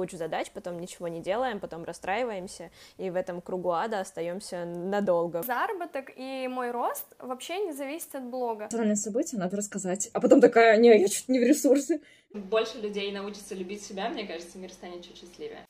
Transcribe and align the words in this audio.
кучу 0.00 0.16
задач, 0.16 0.50
потом 0.54 0.80
ничего 0.80 1.08
не 1.08 1.20
делаем, 1.20 1.60
потом 1.60 1.84
расстраиваемся, 1.84 2.70
и 2.96 3.10
в 3.10 3.16
этом 3.16 3.42
кругу 3.42 3.72
ада 3.72 4.00
остаемся 4.00 4.64
надолго. 4.64 5.42
Заработок 5.42 6.10
и 6.16 6.48
мой 6.48 6.70
рост 6.70 7.04
вообще 7.18 7.58
не 7.66 7.74
зависит 7.74 8.14
от 8.14 8.24
блога. 8.24 8.68
Странное 8.70 8.96
событие, 8.96 9.38
надо 9.38 9.58
рассказать. 9.58 10.08
А 10.14 10.20
потом 10.22 10.40
такая, 10.40 10.78
не, 10.78 10.88
я 10.98 11.06
чуть 11.06 11.28
не 11.28 11.38
в 11.38 11.42
ресурсы. 11.42 12.00
Больше 12.32 12.78
людей 12.78 13.12
научатся 13.12 13.54
любить 13.54 13.82
себя, 13.82 14.08
мне 14.08 14.26
кажется, 14.26 14.56
мир 14.56 14.72
станет 14.72 15.04
чуть 15.04 15.18
счастливее. 15.18 15.66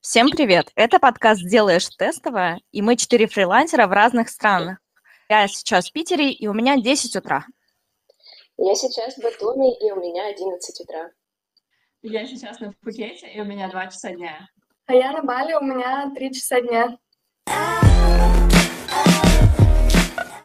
Всем 0.00 0.30
привет! 0.30 0.70
Это 0.76 0.98
подкаст 0.98 1.42
«Делаешь 1.42 1.90
тестовое», 1.90 2.58
и 2.72 2.80
мы 2.80 2.96
четыре 2.96 3.26
фрилансера 3.26 3.86
в 3.86 3.92
разных 3.92 4.30
странах. 4.30 4.78
Я 5.28 5.46
сейчас 5.48 5.90
в 5.90 5.92
Питере, 5.92 6.30
и 6.32 6.46
у 6.46 6.54
меня 6.54 6.78
10 6.78 7.16
утра. 7.16 7.44
Я 8.56 8.76
сейчас 8.76 9.16
в 9.16 9.18
Батуми, 9.18 9.76
и 9.84 9.90
у 9.90 9.96
меня 9.96 10.28
11 10.28 10.80
утра. 10.80 11.10
Я 12.02 12.24
сейчас 12.24 12.60
на 12.60 12.72
Пхукете, 12.72 13.26
и 13.26 13.40
у 13.40 13.44
меня 13.44 13.68
2 13.68 13.86
часа 13.88 14.12
дня. 14.12 14.48
А 14.86 14.94
я 14.94 15.10
на 15.10 15.22
Бали, 15.22 15.54
у 15.54 15.60
меня 15.60 16.12
3 16.14 16.32
часа 16.32 16.60
дня. 16.60 16.96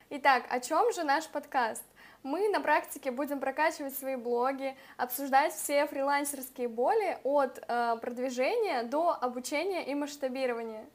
Итак, 0.10 0.46
о 0.50 0.60
чем 0.60 0.92
же 0.92 1.04
наш 1.04 1.28
подкаст? 1.28 1.84
Мы 2.24 2.50
на 2.50 2.62
практике 2.62 3.12
будем 3.12 3.40
прокачивать 3.40 3.96
свои 3.96 4.16
блоги, 4.16 4.76
обсуждать 4.98 5.54
все 5.54 5.86
фрилансерские 5.86 6.68
боли 6.68 7.20
от 7.24 7.60
э, 7.60 7.96
продвижения 8.02 8.84
до 8.84 9.12
обучения 9.12 9.86
и 9.86 9.94
масштабирования. 9.94 10.90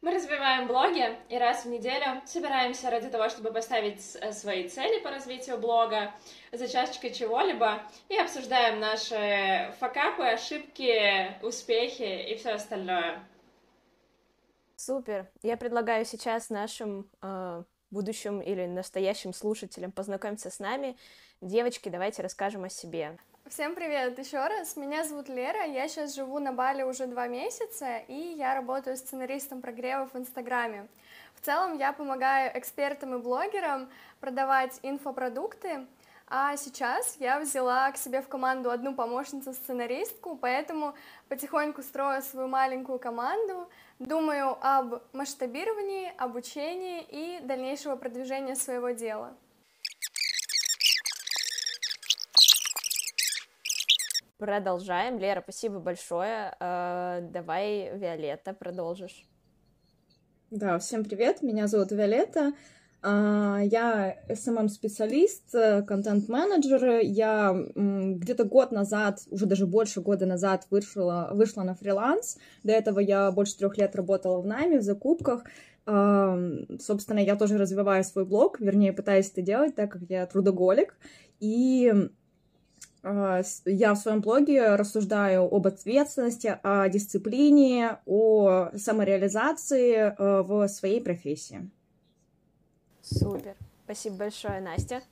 Мы 0.00 0.14
развиваем 0.14 0.68
блоги 0.68 1.18
и 1.28 1.36
раз 1.38 1.64
в 1.64 1.68
неделю 1.68 2.22
собираемся 2.24 2.88
ради 2.88 3.08
того, 3.08 3.28
чтобы 3.28 3.52
поставить 3.52 4.16
э, 4.20 4.32
свои 4.32 4.68
цели 4.68 5.02
по 5.02 5.10
развитию 5.10 5.58
блога 5.58 6.14
за 6.52 6.68
чашечкой 6.68 7.12
чего-либо 7.12 7.82
и 8.08 8.16
обсуждаем 8.16 8.78
наши 8.78 9.74
факапы, 9.80 10.22
ошибки, 10.22 11.34
успехи 11.42 12.30
и 12.30 12.36
все 12.36 12.50
остальное. 12.50 13.24
Супер. 14.76 15.28
Я 15.42 15.56
предлагаю 15.56 16.04
сейчас 16.04 16.48
нашим 16.48 17.10
э, 17.20 17.64
будущим 17.90 18.40
или 18.40 18.66
настоящим 18.66 19.32
слушателям 19.32 19.90
познакомиться 19.90 20.50
с 20.50 20.60
нами. 20.60 20.96
Девочки, 21.40 21.88
давайте 21.88 22.22
расскажем 22.22 22.62
о 22.62 22.68
себе. 22.68 23.18
Всем 23.50 23.74
привет 23.74 24.18
еще 24.18 24.46
раз, 24.46 24.76
меня 24.76 25.04
зовут 25.04 25.30
Лера, 25.30 25.64
я 25.64 25.88
сейчас 25.88 26.14
живу 26.14 26.38
на 26.38 26.52
Бали 26.52 26.82
уже 26.82 27.06
два 27.06 27.28
месяца, 27.28 27.96
и 28.06 28.34
я 28.36 28.54
работаю 28.54 28.94
сценаристом 28.98 29.62
прогревов 29.62 30.12
в 30.12 30.18
Инстаграме. 30.18 30.86
В 31.34 31.40
целом 31.40 31.78
я 31.78 31.94
помогаю 31.94 32.50
экспертам 32.58 33.14
и 33.14 33.18
блогерам 33.18 33.88
продавать 34.20 34.78
инфопродукты, 34.82 35.86
а 36.26 36.58
сейчас 36.58 37.16
я 37.20 37.40
взяла 37.40 37.90
к 37.90 37.96
себе 37.96 38.20
в 38.20 38.28
команду 38.28 38.70
одну 38.70 38.94
помощницу-сценаристку, 38.94 40.36
поэтому 40.36 40.94
потихоньку 41.30 41.82
строю 41.82 42.20
свою 42.20 42.48
маленькую 42.48 42.98
команду, 42.98 43.70
думаю 43.98 44.58
об 44.60 45.00
масштабировании, 45.14 46.12
обучении 46.18 47.02
и 47.08 47.40
дальнейшего 47.42 47.96
продвижения 47.96 48.56
своего 48.56 48.90
дела. 48.90 49.34
Продолжаем. 54.38 55.18
Лера, 55.18 55.40
спасибо 55.42 55.80
большое. 55.80 56.54
Э, 56.60 57.20
давай, 57.22 57.90
Виолетта, 57.98 58.54
продолжишь. 58.54 59.26
Да, 60.52 60.78
всем 60.78 61.04
привет, 61.04 61.42
меня 61.42 61.66
зовут 61.66 61.90
Виолетта. 61.90 62.52
А, 63.02 63.58
я 63.60 64.16
SMM-специалист, 64.28 65.50
контент-менеджер. 65.86 67.00
Я 67.02 67.52
где-то 67.74 68.44
год 68.44 68.70
назад, 68.70 69.20
уже 69.28 69.46
даже 69.46 69.66
больше 69.66 70.00
года 70.00 70.24
назад 70.24 70.68
вышла, 70.70 71.30
вышла 71.32 71.64
на 71.64 71.74
фриланс. 71.74 72.38
До 72.62 72.70
этого 72.72 73.00
я 73.00 73.32
больше 73.32 73.58
трех 73.58 73.76
лет 73.76 73.96
работала 73.96 74.40
в 74.40 74.46
найме, 74.46 74.78
в 74.78 74.82
закупках. 74.82 75.44
А, 75.84 76.38
собственно, 76.78 77.18
я 77.18 77.34
тоже 77.34 77.58
развиваю 77.58 78.04
свой 78.04 78.24
блог, 78.24 78.60
вернее, 78.60 78.92
пытаюсь 78.92 79.30
это 79.32 79.42
делать, 79.42 79.74
так 79.74 79.90
как 79.90 80.02
я 80.08 80.26
трудоголик. 80.26 80.96
И 81.40 81.92
я 83.02 83.94
в 83.94 83.96
своем 83.96 84.20
блоге 84.20 84.74
рассуждаю 84.74 85.42
об 85.44 85.66
ответственности, 85.66 86.58
о 86.62 86.88
дисциплине, 86.88 87.98
о 88.06 88.70
самореализации 88.76 89.94
э, 89.94 90.42
в 90.42 90.68
своей 90.68 91.00
профессии. 91.00 91.70
Супер. 93.02 93.54
Спасибо 93.84 94.16
большое, 94.16 94.60
Настя. 94.60 95.02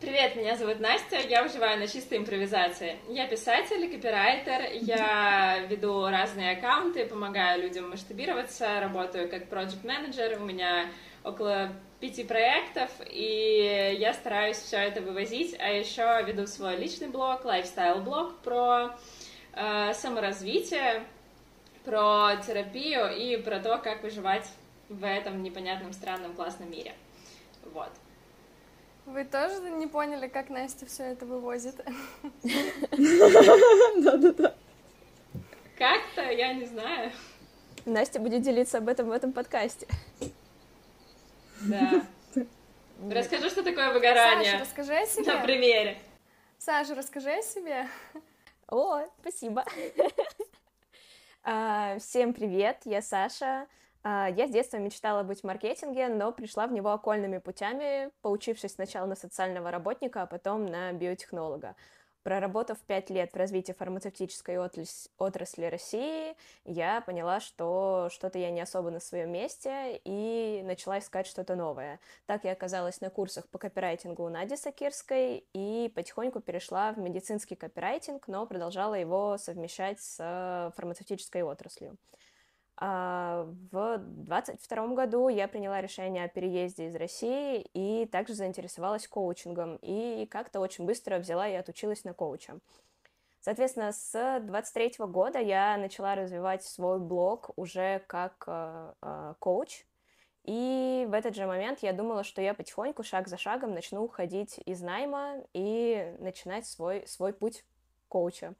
Привет, 0.00 0.34
меня 0.34 0.56
зовут 0.56 0.80
Настя, 0.80 1.18
я 1.28 1.42
выживаю 1.42 1.78
на 1.78 1.86
чистой 1.86 2.16
импровизации. 2.16 2.96
Я 3.10 3.28
писатель, 3.28 3.86
копирайтер, 3.92 4.72
я 4.80 5.58
веду 5.68 6.06
разные 6.06 6.56
аккаунты, 6.56 7.04
помогаю 7.04 7.62
людям 7.62 7.90
масштабироваться, 7.90 8.80
работаю 8.80 9.28
как 9.28 9.48
проект 9.48 9.84
менеджер 9.84 10.40
у 10.40 10.44
меня 10.46 10.86
около 11.24 11.72
пяти 12.00 12.24
проектов, 12.24 12.90
и 13.08 13.96
я 13.98 14.14
стараюсь 14.14 14.56
все 14.56 14.78
это 14.78 15.02
вывозить, 15.02 15.54
а 15.58 15.68
еще 15.68 16.22
веду 16.26 16.46
свой 16.46 16.76
личный 16.76 17.08
блог, 17.08 17.44
лайфстайл-блог 17.44 18.38
про 18.38 18.96
э, 19.52 19.92
саморазвитие, 19.94 21.04
про 21.84 22.36
терапию 22.46 23.14
и 23.14 23.36
про 23.36 23.60
то, 23.60 23.78
как 23.78 24.02
выживать 24.02 24.48
в 24.88 25.04
этом 25.04 25.42
непонятном, 25.42 25.92
странном, 25.92 26.34
классном 26.34 26.70
мире. 26.70 26.94
Вот. 27.72 27.90
Вы 29.06 29.24
тоже 29.24 29.70
не 29.70 29.86
поняли, 29.86 30.28
как 30.28 30.50
Настя 30.50 30.86
все 30.86 31.04
это 31.04 31.26
вывозит? 31.26 31.76
Да-да-да. 32.42 34.54
Как-то, 35.76 36.30
я 36.30 36.54
не 36.54 36.66
знаю. 36.66 37.12
Настя 37.86 38.20
будет 38.20 38.42
делиться 38.42 38.78
об 38.78 38.88
этом 38.88 39.08
в 39.08 39.12
этом 39.12 39.32
подкасте. 39.32 39.86
Да. 41.62 42.06
Расскажи, 43.10 43.48
что 43.50 43.62
такое 43.62 43.92
выгорание. 43.92 44.52
Саша, 44.52 44.64
расскажи 44.64 44.94
о 44.94 45.06
себе. 45.06 45.32
На 45.32 45.42
примере. 45.42 45.98
Саша, 46.58 46.94
расскажи 46.94 47.30
о 47.30 47.42
себе. 47.42 47.88
О, 48.68 49.02
спасибо. 49.20 49.64
А, 51.42 51.98
всем 51.98 52.34
привет, 52.34 52.82
я 52.84 53.00
Саша. 53.00 53.66
А, 54.02 54.28
я 54.28 54.46
с 54.46 54.50
детства 54.50 54.76
мечтала 54.76 55.22
быть 55.22 55.40
в 55.40 55.44
маркетинге, 55.44 56.08
но 56.08 56.32
пришла 56.32 56.66
в 56.66 56.72
него 56.72 56.90
окольными 56.90 57.38
путями, 57.38 58.10
поучившись 58.20 58.74
сначала 58.74 59.06
на 59.06 59.16
социального 59.16 59.70
работника, 59.70 60.20
а 60.20 60.26
потом 60.26 60.66
на 60.66 60.92
биотехнолога. 60.92 61.76
Проработав 62.22 62.78
пять 62.80 63.08
лет 63.08 63.32
в 63.32 63.36
развитии 63.36 63.72
фармацевтической 63.72 64.58
отрасли 64.58 65.64
России, 65.64 66.36
я 66.64 67.00
поняла, 67.00 67.40
что 67.40 68.08
что-то 68.12 68.38
я 68.38 68.50
не 68.50 68.60
особо 68.60 68.90
на 68.90 69.00
своем 69.00 69.32
месте 69.32 70.00
и 70.04 70.60
начала 70.64 70.98
искать 70.98 71.26
что-то 71.26 71.56
новое. 71.56 71.98
Так 72.26 72.44
я 72.44 72.52
оказалась 72.52 73.00
на 73.00 73.08
курсах 73.08 73.48
по 73.48 73.58
копирайтингу 73.58 74.22
у 74.22 74.28
Нади 74.28 74.56
Сакирской 74.56 75.46
и 75.54 75.90
потихоньку 75.94 76.40
перешла 76.40 76.92
в 76.92 76.98
медицинский 76.98 77.56
копирайтинг, 77.56 78.28
но 78.28 78.46
продолжала 78.46 78.94
его 78.94 79.38
совмещать 79.38 79.98
с 80.00 80.72
фармацевтической 80.76 81.42
отраслью. 81.42 81.96
А, 82.82 83.46
в 83.70 83.98
2022 83.98 84.94
году 84.94 85.28
я 85.28 85.48
приняла 85.48 85.82
решение 85.82 86.24
о 86.24 86.28
переезде 86.28 86.86
из 86.86 86.96
России 86.96 87.60
и 87.74 88.06
также 88.06 88.32
заинтересовалась 88.32 89.06
коучингом. 89.06 89.76
И 89.82 90.26
как-то 90.30 90.60
очень 90.60 90.86
быстро 90.86 91.18
взяла 91.18 91.46
и 91.46 91.52
отучилась 91.52 92.04
на 92.04 92.14
коуча. 92.14 92.58
Соответственно, 93.42 93.92
с 93.92 94.40
23 94.40 94.94
года 95.00 95.38
я 95.38 95.76
начала 95.76 96.14
развивать 96.14 96.64
свой 96.64 96.98
блог 96.98 97.50
уже 97.56 98.02
как 98.06 98.44
э, 98.46 98.92
э, 99.02 99.34
коуч. 99.38 99.84
И 100.44 101.06
в 101.08 101.12
этот 101.12 101.34
же 101.34 101.46
момент 101.46 101.80
я 101.82 101.92
думала, 101.92 102.24
что 102.24 102.40
я 102.40 102.54
потихоньку, 102.54 103.02
шаг 103.02 103.28
за 103.28 103.36
шагом, 103.36 103.74
начну 103.74 104.02
уходить 104.02 104.58
из 104.64 104.80
найма 104.80 105.36
и 105.52 106.14
начинать 106.18 106.66
свой, 106.66 107.06
свой 107.06 107.34
путь 107.34 107.64
коуча. 108.08 108.54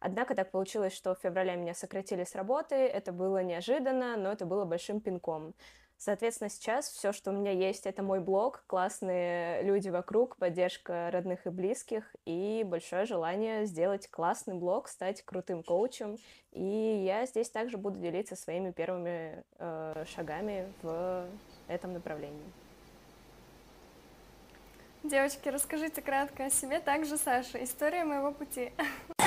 Однако 0.00 0.34
так 0.34 0.50
получилось, 0.50 0.94
что 0.94 1.14
в 1.14 1.20
феврале 1.20 1.56
меня 1.56 1.74
сократили 1.74 2.24
с 2.24 2.34
работы, 2.34 2.74
это 2.74 3.12
было 3.12 3.42
неожиданно, 3.42 4.16
но 4.16 4.32
это 4.32 4.46
было 4.46 4.64
большим 4.64 5.00
пинком. 5.00 5.54
Соответственно, 5.98 6.50
сейчас 6.50 6.90
все, 6.90 7.12
что 7.12 7.30
у 7.30 7.34
меня 7.34 7.52
есть, 7.52 7.86
это 7.86 8.02
мой 8.02 8.20
блог, 8.20 8.64
классные 8.66 9.62
люди 9.62 9.88
вокруг, 9.88 10.36
поддержка 10.36 11.08
родных 11.10 11.46
и 11.46 11.50
близких 11.50 12.14
и 12.26 12.64
большое 12.66 13.06
желание 13.06 13.64
сделать 13.64 14.06
классный 14.10 14.54
блог, 14.54 14.88
стать 14.88 15.22
крутым 15.22 15.62
коучем. 15.62 16.18
И 16.52 17.02
я 17.06 17.24
здесь 17.24 17.48
также 17.48 17.78
буду 17.78 17.98
делиться 17.98 18.36
своими 18.36 18.72
первыми 18.72 19.42
э, 19.58 20.04
шагами 20.14 20.70
в 20.82 21.26
этом 21.66 21.94
направлении. 21.94 22.52
Девочки, 25.02 25.48
расскажите 25.48 26.02
кратко 26.02 26.46
о 26.46 26.50
себе, 26.50 26.80
также 26.80 27.16
Саша. 27.16 27.62
История 27.62 28.04
моего 28.04 28.32
пути. 28.32 28.72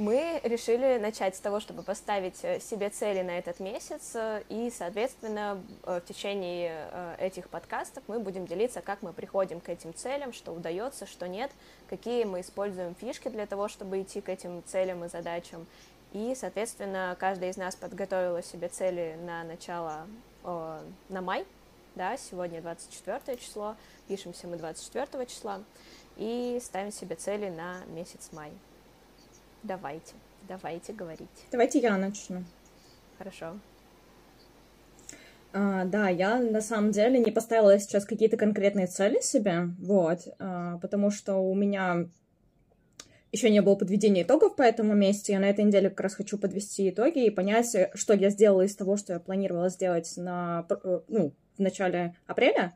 мы 0.00 0.40
решили 0.44 0.98
начать 0.98 1.36
с 1.36 1.40
того, 1.40 1.60
чтобы 1.60 1.82
поставить 1.82 2.42
э, 2.42 2.58
себе 2.58 2.88
цели 2.88 3.20
на 3.20 3.38
этот 3.38 3.60
месяц, 3.60 4.12
э, 4.14 4.42
и, 4.48 4.72
соответственно, 4.74 5.62
в 5.84 6.00
течение 6.00 6.88
этих 7.18 7.48
подкастов 7.48 8.02
мы 8.06 8.18
будем 8.18 8.46
делиться, 8.46 8.80
как 8.80 9.02
мы 9.02 9.12
приходим 9.12 9.60
к 9.60 9.68
этим 9.68 9.94
целям, 9.94 10.32
что 10.32 10.52
удается, 10.52 11.06
что 11.06 11.28
нет, 11.28 11.50
какие 11.88 12.24
мы 12.24 12.40
используем 12.40 12.94
фишки 12.94 13.28
для 13.28 13.46
того, 13.46 13.68
чтобы 13.68 14.00
идти 14.00 14.20
к 14.20 14.28
этим 14.28 14.62
целям 14.64 15.04
и 15.04 15.08
задачам. 15.08 15.66
И, 16.12 16.34
соответственно, 16.34 17.16
каждый 17.20 17.50
из 17.50 17.56
нас 17.56 17.76
подготовила 17.76 18.42
себе 18.42 18.68
цели 18.68 19.16
на 19.22 19.44
начало, 19.44 20.06
на 20.42 21.20
май, 21.20 21.46
да, 21.94 22.16
сегодня 22.16 22.62
24 22.62 23.36
число, 23.36 23.76
пишемся 24.08 24.48
мы 24.48 24.56
24 24.56 25.26
числа, 25.26 25.62
и 26.16 26.58
ставим 26.62 26.90
себе 26.90 27.16
цели 27.16 27.48
на 27.48 27.84
месяц 27.86 28.30
май. 28.32 28.50
Давайте, 29.62 30.14
давайте 30.48 30.92
говорить. 30.92 31.28
Давайте 31.50 31.78
я 31.80 31.96
начну. 31.96 32.44
Хорошо. 33.18 33.58
А, 35.52 35.84
да, 35.84 36.08
я 36.08 36.38
на 36.38 36.60
самом 36.60 36.92
деле 36.92 37.18
не 37.18 37.30
поставила 37.30 37.78
сейчас 37.78 38.04
какие-то 38.04 38.36
конкретные 38.36 38.86
цели 38.86 39.20
себе, 39.20 39.70
вот, 39.80 40.20
а, 40.38 40.78
потому 40.78 41.10
что 41.10 41.36
у 41.36 41.54
меня 41.54 42.06
еще 43.32 43.50
не 43.50 43.62
было 43.62 43.76
подведения 43.76 44.22
итогов 44.22 44.56
по 44.56 44.62
этому 44.62 44.94
месяцу. 44.94 45.32
Я 45.32 45.40
на 45.40 45.50
этой 45.50 45.64
неделе 45.64 45.90
как 45.90 46.00
раз 46.00 46.14
хочу 46.14 46.38
подвести 46.38 46.90
итоги 46.90 47.26
и 47.26 47.30
понять, 47.30 47.76
что 47.94 48.14
я 48.14 48.30
сделала 48.30 48.62
из 48.62 48.74
того, 48.74 48.96
что 48.96 49.12
я 49.12 49.20
планировала 49.20 49.68
сделать 49.68 50.12
на, 50.16 50.66
э, 50.68 51.00
ну, 51.08 51.32
в 51.56 51.60
начале 51.60 52.16
апреля. 52.26 52.74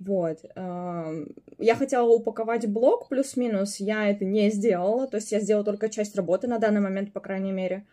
Вот. 0.00 0.38
Я 0.56 1.74
хотела 1.76 2.08
упаковать 2.08 2.66
блог 2.66 3.08
плюс-минус, 3.08 3.76
я 3.76 4.10
это 4.10 4.24
не 4.24 4.50
сделала, 4.50 5.06
то 5.06 5.18
есть 5.18 5.30
я 5.30 5.40
сделала 5.40 5.64
только 5.64 5.90
часть 5.90 6.16
работы 6.16 6.48
на 6.48 6.58
данный 6.58 6.80
момент, 6.80 7.12
по 7.12 7.20
крайней 7.20 7.52
мере. 7.52 7.86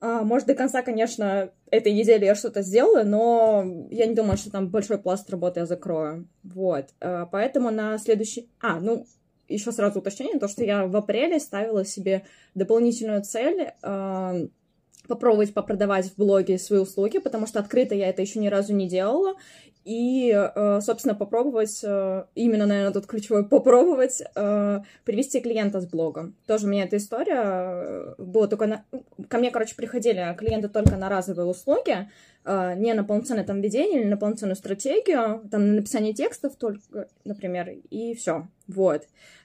А, 0.00 0.22
может, 0.22 0.46
до 0.48 0.54
конца, 0.54 0.80
конечно, 0.82 1.50
этой 1.70 1.92
недели 1.92 2.24
я 2.24 2.34
что-то 2.34 2.62
сделаю, 2.62 3.06
но 3.06 3.86
я 3.90 4.06
не 4.06 4.14
думаю, 4.14 4.38
что 4.38 4.50
там 4.50 4.70
большой 4.70 4.98
пласт 4.98 5.28
работы 5.28 5.60
я 5.60 5.66
закрою. 5.66 6.26
Вот. 6.42 6.86
А, 7.00 7.26
поэтому 7.26 7.70
на 7.70 7.98
следующий... 7.98 8.48
А, 8.60 8.80
ну, 8.80 9.06
еще 9.46 9.72
сразу 9.72 9.98
уточнение, 9.98 10.38
то, 10.38 10.48
что 10.48 10.64
я 10.64 10.86
в 10.86 10.96
апреле 10.96 11.38
ставила 11.38 11.84
себе 11.84 12.24
дополнительную 12.54 13.22
цель 13.22 13.72
попробовать 15.10 15.52
попродавать 15.52 16.06
в 16.06 16.16
блоге 16.16 16.58
свои 16.58 16.80
услуги, 16.80 17.18
потому 17.18 17.46
что 17.46 17.58
открыто 17.58 17.94
я 17.94 18.08
это 18.08 18.22
еще 18.22 18.38
ни 18.38 18.48
разу 18.48 18.72
не 18.72 18.88
делала, 18.88 19.34
и, 19.84 20.30
э, 20.32 20.80
собственно, 20.82 21.14
попробовать, 21.14 21.80
э, 21.82 22.24
именно, 22.34 22.66
наверное, 22.66 22.92
тут 22.92 23.06
ключевой, 23.06 23.46
попробовать 23.48 24.22
э, 24.34 24.80
привести 25.04 25.40
клиента 25.40 25.80
с 25.80 25.86
блога. 25.86 26.32
Тоже 26.46 26.66
у 26.66 26.68
меня 26.68 26.84
эта 26.84 26.98
история 26.98 28.14
была 28.18 28.46
только 28.46 28.66
на... 28.66 28.84
Ко 29.28 29.38
мне, 29.38 29.50
короче, 29.50 29.74
приходили 29.74 30.34
клиенты 30.38 30.68
только 30.68 30.96
на 30.96 31.08
разовые 31.08 31.46
услуги, 31.46 32.10
не 32.44 32.94
на 32.94 33.04
полноценное 33.04 33.44
там 33.44 33.60
ведение 33.60 34.00
или 34.00 34.08
на 34.08 34.16
полноценную 34.16 34.56
стратегию, 34.56 35.42
там 35.50 35.68
на 35.68 35.74
написание 35.74 36.14
текстов 36.14 36.56
только, 36.56 37.08
например, 37.24 37.70
и 37.90 38.14
все. 38.14 38.48
Вот. 38.66 39.02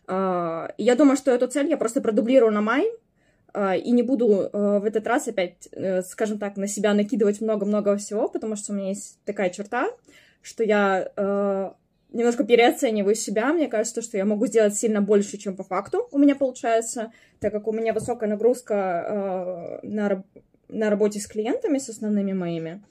Я 0.07 0.95
думаю, 0.97 1.17
что 1.17 1.31
эту 1.31 1.47
цель 1.47 1.67
я 1.67 1.75
просто 1.75 1.99
продублирую 1.99 2.53
на 2.53 2.61
май, 2.61 2.89
и 3.83 3.91
не 3.91 4.03
буду 4.03 4.49
в 4.51 4.83
этот 4.85 5.07
раз 5.07 5.27
опять, 5.27 5.69
скажем 6.05 6.37
так, 6.39 6.57
на 6.57 6.67
себя 6.67 6.93
накидывать 6.93 7.41
много-много 7.41 7.95
всего, 7.97 8.27
потому 8.27 8.55
что 8.55 8.73
у 8.73 8.75
меня 8.75 8.89
есть 8.89 9.17
такая 9.25 9.49
черта, 9.49 9.89
что 10.45 10.63
я 10.63 11.11
э, 11.15 11.71
немножко 12.13 12.43
переоцениваю 12.43 13.15
себя. 13.15 13.51
Мне 13.51 13.67
кажется, 13.67 14.03
что 14.03 14.15
я 14.17 14.25
могу 14.25 14.45
сделать 14.45 14.75
сильно 14.75 15.01
больше, 15.01 15.37
чем 15.37 15.55
по 15.55 15.63
факту 15.63 16.07
у 16.11 16.19
меня 16.19 16.35
получается, 16.35 17.11
так 17.39 17.51
как 17.51 17.67
у 17.67 17.71
меня 17.71 17.93
высокая 17.93 18.29
нагрузка 18.29 19.81
э, 19.83 19.87
на, 19.87 20.23
на 20.69 20.89
работе 20.91 21.19
с 21.19 21.25
клиентами, 21.25 21.79
с 21.79 21.89
основными 21.89 22.33
моими. 22.33 22.83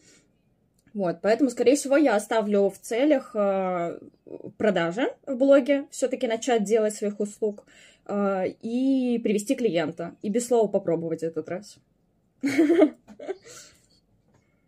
Вот, 0.95 1.19
поэтому, 1.23 1.51
скорее 1.51 1.75
всего, 1.75 1.97
я 1.97 2.15
оставлю 2.15 2.71
в 2.71 2.79
целях 2.79 3.33
э, 3.35 3.99
продажи 4.57 5.13
в 5.27 5.35
блоге, 5.35 5.87
все-таки 5.91 6.29
начать 6.29 6.63
делать 6.63 6.95
своих 6.95 7.19
услуг 7.19 7.65
э, 8.07 8.51
и 8.63 9.19
привести 9.19 9.57
клиента. 9.57 10.15
И 10.23 10.29
без 10.29 10.47
слова 10.47 10.69
попробовать 10.69 11.25
этот 11.25 11.49
раз. 11.49 11.79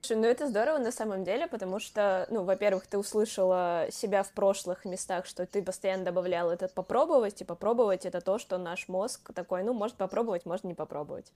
Ну 0.08 0.24
это 0.24 0.46
здорово 0.46 0.78
на 0.78 0.92
самом 0.92 1.24
деле, 1.24 1.48
потому 1.48 1.80
что, 1.80 2.28
ну, 2.30 2.44
во-первых, 2.44 2.86
ты 2.86 2.96
услышала 2.96 3.86
себя 3.90 4.22
в 4.22 4.30
прошлых 4.30 4.84
местах, 4.84 5.26
что 5.26 5.46
ты 5.46 5.62
постоянно 5.62 6.04
добавлял 6.04 6.48
это 6.50 6.68
попробовать, 6.68 7.40
и 7.40 7.44
попробовать 7.44 8.06
это 8.06 8.20
то, 8.20 8.38
что 8.38 8.56
наш 8.56 8.86
мозг 8.86 9.32
такой, 9.34 9.64
ну, 9.64 9.72
может 9.72 9.96
попробовать, 9.96 10.46
может 10.46 10.64
не 10.64 10.74
попробовать. 10.74 11.32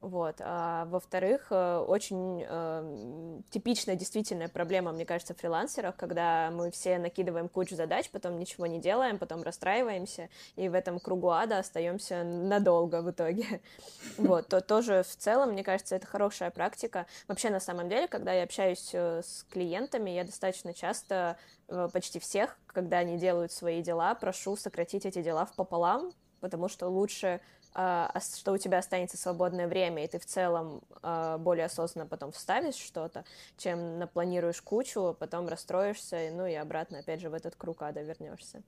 Вот. 0.00 0.36
А 0.40 0.86
во-вторых, 0.86 1.48
э, 1.50 1.84
очень 1.86 2.42
э, 2.48 3.40
типичная 3.50 3.96
действительная 3.96 4.48
проблема, 4.48 4.92
мне 4.92 5.04
кажется, 5.04 5.34
в 5.34 5.38
фрилансерах, 5.38 5.94
когда 5.96 6.50
мы 6.50 6.70
все 6.70 6.98
накидываем 6.98 7.50
кучу 7.50 7.76
задач, 7.76 8.08
потом 8.10 8.38
ничего 8.38 8.66
не 8.66 8.78
делаем, 8.80 9.18
потом 9.18 9.42
расстраиваемся, 9.42 10.30
и 10.56 10.70
в 10.70 10.74
этом 10.74 11.00
кругу 11.00 11.28
ада 11.28 11.58
остаемся 11.58 12.24
надолго 12.24 13.02
в 13.02 13.10
итоге. 13.10 13.60
Вот. 14.16 14.48
То 14.48 14.60
тоже 14.60 15.02
в 15.02 15.16
целом, 15.16 15.50
мне 15.52 15.62
кажется, 15.64 15.96
это 15.96 16.06
хорошая 16.06 16.50
практика. 16.50 17.06
Вообще, 17.28 17.50
на 17.50 17.60
самом 17.60 17.88
деле, 17.88 18.08
когда 18.08 18.32
я 18.32 18.44
общаюсь 18.44 18.90
э, 18.92 19.22
с 19.22 19.44
клиентами, 19.50 20.10
я 20.10 20.24
достаточно 20.24 20.72
часто, 20.72 21.36
э, 21.68 21.88
почти 21.92 22.18
всех, 22.18 22.58
когда 22.66 22.98
они 22.98 23.18
делают 23.18 23.52
свои 23.52 23.82
дела, 23.82 24.14
прошу 24.14 24.56
сократить 24.56 25.04
эти 25.04 25.22
дела 25.22 25.44
в 25.44 25.54
пополам, 25.54 26.12
потому 26.40 26.68
что 26.68 26.88
лучше 26.88 27.40
что 27.72 28.52
у 28.52 28.58
тебя 28.58 28.78
останется 28.78 29.16
свободное 29.16 29.68
время, 29.68 30.04
и 30.04 30.08
ты 30.08 30.18
в 30.18 30.26
целом 30.26 30.82
а, 31.02 31.38
более 31.38 31.66
осознанно 31.66 32.08
потом 32.08 32.32
вставишь 32.32 32.74
что-то, 32.74 33.24
чем 33.56 33.98
напланируешь 33.98 34.60
кучу, 34.60 35.00
а 35.00 35.14
потом 35.14 35.48
расстроишься, 35.48 36.30
ну 36.32 36.46
и 36.46 36.54
обратно 36.54 36.98
опять 36.98 37.20
же 37.20 37.30
в 37.30 37.34
этот 37.34 37.54
круг 37.56 37.82
ада 37.82 38.02
вернешься. 38.02 38.62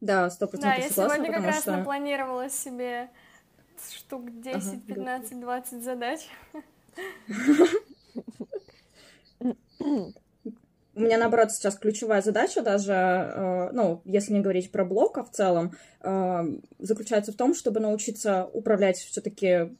Да, 0.00 0.30
сто 0.30 0.46
процентов 0.46 0.78
Да, 0.78 0.84
я 0.84 0.90
согласна, 0.90 1.16
сегодня 1.16 1.34
как 1.34 1.46
раз 1.46 1.60
что... 1.62 1.76
напланировала 1.76 2.48
себе 2.48 3.10
штук 3.96 4.40
10, 4.40 4.66
ага, 4.66 4.80
15, 4.86 5.40
20 5.40 5.82
задач. 5.82 6.28
У 11.00 11.02
меня, 11.02 11.16
наоборот, 11.16 11.50
сейчас 11.50 11.76
ключевая 11.76 12.20
задача 12.20 12.60
даже, 12.60 12.92
э, 12.92 13.70
ну, 13.72 14.02
если 14.04 14.34
не 14.34 14.40
говорить 14.40 14.70
про 14.70 14.84
блок, 14.84 15.16
а 15.16 15.24
в 15.24 15.30
целом, 15.30 15.72
э, 16.02 16.42
заключается 16.78 17.32
в 17.32 17.36
том, 17.36 17.54
чтобы 17.54 17.80
научиться 17.80 18.50
управлять 18.52 18.98
все-таки 18.98 19.70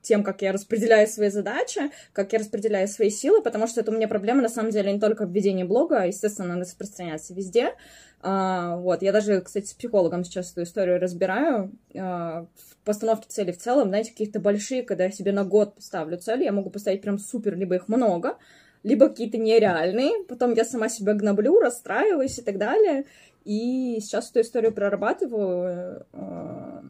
тем, 0.00 0.24
как 0.24 0.40
я 0.40 0.52
распределяю 0.52 1.06
свои 1.06 1.28
задачи, 1.28 1.90
как 2.14 2.32
я 2.32 2.38
распределяю 2.38 2.88
свои 2.88 3.10
силы, 3.10 3.42
потому 3.42 3.66
что 3.66 3.82
это 3.82 3.90
у 3.90 3.94
меня 3.94 4.08
проблема, 4.08 4.40
на 4.40 4.48
самом 4.48 4.70
деле, 4.70 4.90
не 4.90 5.00
только 5.00 5.26
в 5.26 5.32
ведении 5.32 5.64
блога, 5.64 6.00
а, 6.00 6.06
естественно, 6.06 6.54
она 6.54 6.62
распространяется 6.62 7.34
везде. 7.34 7.74
А, 8.22 8.76
вот, 8.76 9.02
я 9.02 9.12
даже, 9.12 9.42
кстати, 9.42 9.66
с 9.66 9.74
психологом 9.74 10.24
сейчас 10.24 10.52
эту 10.52 10.62
историю 10.62 10.98
разбираю. 10.98 11.72
А, 11.94 12.46
в 12.56 12.84
постановке 12.86 13.26
целей 13.28 13.52
в 13.52 13.58
целом, 13.58 13.88
знаете, 13.88 14.12
каких-то 14.12 14.40
большие, 14.40 14.82
когда 14.82 15.04
я 15.04 15.10
себе 15.10 15.32
на 15.32 15.44
год 15.44 15.74
поставлю 15.74 16.16
цели, 16.16 16.44
я 16.44 16.52
могу 16.52 16.70
поставить 16.70 17.02
прям 17.02 17.18
супер, 17.18 17.54
либо 17.54 17.74
их 17.74 17.88
много, 17.88 18.38
либо 18.84 19.08
какие-то 19.08 19.38
нереальные, 19.38 20.24
потом 20.28 20.52
я 20.52 20.64
сама 20.64 20.88
себя 20.88 21.14
гноблю, 21.14 21.58
расстраиваюсь 21.58 22.38
и 22.38 22.42
так 22.42 22.58
далее. 22.58 23.06
И 23.44 23.98
сейчас 24.00 24.30
эту 24.30 24.42
историю 24.42 24.72
прорабатываю. 24.72 26.06
Э, 26.12 26.82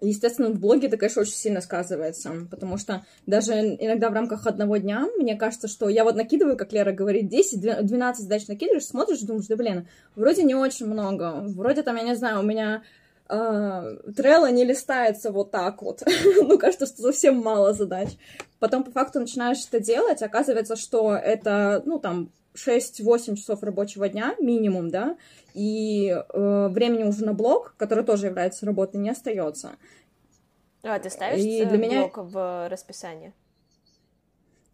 естественно, 0.00 0.50
в 0.50 0.58
блоге 0.58 0.86
это, 0.86 0.96
конечно, 0.96 1.22
очень 1.22 1.34
сильно 1.34 1.60
сказывается, 1.60 2.32
потому 2.50 2.78
что 2.78 3.04
даже 3.26 3.52
иногда 3.52 4.08
в 4.10 4.14
рамках 4.14 4.46
одного 4.46 4.76
дня 4.76 5.06
мне 5.18 5.36
кажется, 5.36 5.68
что 5.68 5.88
я 5.88 6.04
вот 6.04 6.16
накидываю, 6.16 6.56
как 6.56 6.72
Лера 6.72 6.92
говорит, 6.92 7.32
10-12 7.32 8.14
задач 8.14 8.46
накидываешь, 8.48 8.86
смотришь, 8.86 9.20
думаешь, 9.20 9.46
да 9.46 9.56
блин, 9.56 9.86
вроде 10.16 10.42
не 10.42 10.54
очень 10.54 10.86
много, 10.86 11.44
вроде 11.48 11.82
там, 11.82 11.96
я 11.96 12.02
не 12.02 12.16
знаю, 12.16 12.40
у 12.40 12.44
меня 12.44 12.82
а, 13.32 13.96
Трелла 14.14 14.50
не 14.50 14.64
листается 14.64 15.32
вот 15.32 15.50
так 15.50 15.80
вот. 15.80 16.02
ну, 16.42 16.58
кажется, 16.58 16.84
что 16.84 17.00
совсем 17.00 17.38
мало 17.38 17.72
задач. 17.72 18.10
Потом 18.58 18.84
по 18.84 18.90
факту 18.90 19.20
начинаешь 19.20 19.66
это 19.66 19.80
делать, 19.80 20.22
оказывается, 20.22 20.76
что 20.76 21.14
это, 21.14 21.82
ну, 21.86 21.98
там, 21.98 22.30
6-8 22.54 23.36
часов 23.36 23.62
рабочего 23.62 24.06
дня 24.10 24.34
минимум, 24.38 24.90
да, 24.90 25.16
и 25.54 26.08
э, 26.10 26.68
времени 26.68 27.04
уже 27.04 27.24
на 27.24 27.32
блог, 27.32 27.74
который 27.78 28.04
тоже 28.04 28.26
является 28.26 28.66
работой, 28.66 28.98
не 28.98 29.08
остается. 29.08 29.76
А, 30.82 30.98
ты 30.98 31.08
ставишь 31.08 31.42
и 31.42 31.64
для 31.64 31.78
меня... 31.78 32.00
блок 32.00 32.18
в 32.18 32.68
расписание? 32.68 33.32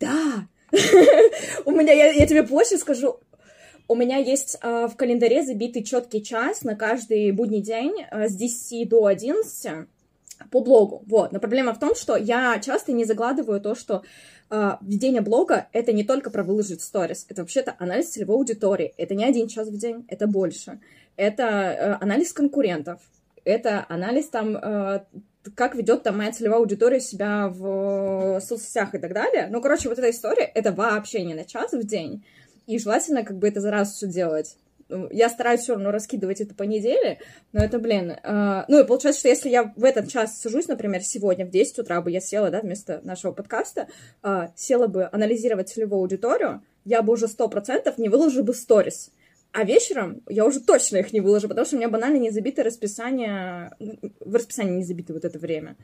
Да! 0.01 0.49
У 1.65 1.71
меня, 1.71 1.93
я 1.93 2.27
тебе 2.27 2.43
позже 2.43 2.77
скажу, 2.77 3.21
у 3.89 3.95
меня 3.95 4.19
есть 4.19 4.59
э, 4.61 4.87
в 4.87 4.97
календаре 4.97 5.43
забитый 5.43 5.83
четкий 5.83 6.23
час 6.23 6.63
на 6.63 6.77
каждый 6.77 7.33
будний 7.33 7.63
день 7.63 8.05
э, 8.11 8.29
с 8.29 8.35
10 8.35 8.89
до 8.89 9.07
11 9.07 9.89
по 10.51 10.61
блогу. 10.61 11.03
Вот. 11.07 11.33
Но 11.33 11.41
проблема 11.41 11.73
в 11.73 11.81
том, 11.81 11.95
что 11.95 12.17
я 12.17 12.59
часто 12.61 12.93
не 12.93 13.05
загладываю 13.05 13.61
то, 13.61 13.75
что 13.75 14.03
э, 14.51 14.73
ведение 14.83 15.23
блога— 15.23 15.69
это 15.73 15.93
не 15.93 16.05
только 16.05 16.31
про 16.31 16.45
выложить 16.45 16.83
сторис, 16.83 17.27
это 17.29 17.43
вообще-то 17.43 17.75
анализ 17.79 18.11
целевой 18.11 18.37
аудитории. 18.37 18.93
Это 18.99 19.15
не 19.15 19.25
один 19.25 19.49
час 19.49 19.69
в 19.69 19.77
день, 19.79 20.05
это 20.09 20.27
больше. 20.27 20.81
Это 21.17 21.45
э, 21.45 21.97
анализ 22.01 22.33
конкурентов, 22.35 23.01
это 23.45 23.87
анализ 23.89 24.29
там 24.29 24.57
э, 24.57 25.01
как 25.55 25.75
ведет 25.75 26.03
там 26.03 26.19
моя 26.19 26.33
целевая 26.33 26.61
аудитория 26.61 27.01
себя 27.01 27.49
в 27.49 28.41
соцсетях 28.41 28.95
и 28.95 28.99
так 28.99 29.15
далее. 29.15 29.49
Ну, 29.51 29.63
короче, 29.63 29.89
вот 29.89 29.99
эта 29.99 30.11
история, 30.11 30.45
это 30.45 30.73
вообще 30.73 31.25
не 31.25 31.33
на 31.33 31.45
час 31.45 31.73
в 31.73 31.87
день. 31.87 32.23
И 32.69 32.79
желательно 32.79 33.25
как 33.25 33.39
бы 33.39 33.49
это 33.49 33.63
за 33.63 33.71
раз 33.71 33.95
все 33.95 34.07
делать. 34.07 34.59
Ну, 34.91 35.09
я 35.11 35.31
стараюсь 35.31 35.63
все 35.63 35.73
равно 35.73 35.91
раскидывать 35.91 36.43
это 36.43 36.55
по 36.55 36.65
неделе, 36.65 37.19
но 37.53 37.65
это, 37.65 37.79
блин... 37.79 38.11
Э, 38.11 38.65
ну, 38.69 38.81
и 38.81 38.87
получается, 38.87 39.21
что 39.21 39.29
если 39.31 39.49
я 39.49 39.73
в 39.75 39.85
этот 39.85 40.11
час 40.11 40.39
сажусь, 40.39 40.69
например, 40.69 41.03
сегодня 41.03 41.47
в 41.47 41.51
10 41.51 41.79
утра 41.79 42.03
бы 42.03 42.11
я 42.11 42.21
села, 42.21 42.51
да, 42.51 42.61
вместо 42.61 43.01
нашего 43.05 43.33
подкаста, 43.33 43.89
э, 44.23 44.49
села 44.55 44.87
бы 44.87 45.09
анализировать 45.11 45.71
целевую 45.71 46.01
аудиторию, 46.01 46.63
я 46.85 47.01
бы 47.01 47.15
уже 47.15 47.27
сто 47.27 47.49
процентов 47.49 47.97
не 47.97 48.11
выложила 48.11 48.43
бы 48.43 48.53
сторис. 48.53 49.13
А 49.53 49.65
вечером 49.65 50.23
я 50.29 50.45
уже 50.45 50.61
точно 50.61 50.99
их 50.99 51.11
не 51.15 51.21
выложу, 51.21 51.49
потому 51.49 51.65
что 51.65 51.77
у 51.77 51.79
меня 51.79 51.89
банально 51.89 52.19
не 52.19 52.31
забито 52.31 52.63
расписание, 52.63 53.73
в 54.21 54.35
расписании 54.35 54.77
не 54.77 54.85
забито 54.85 55.15
вот 55.15 55.25
это 55.25 55.39
время. 55.39 55.77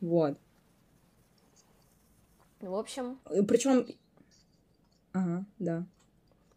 Вот. 0.00 0.38
В 2.60 2.74
общем... 2.74 3.18
Причем... 3.48 3.84
Ага, 5.12 5.44
да. 5.58 5.86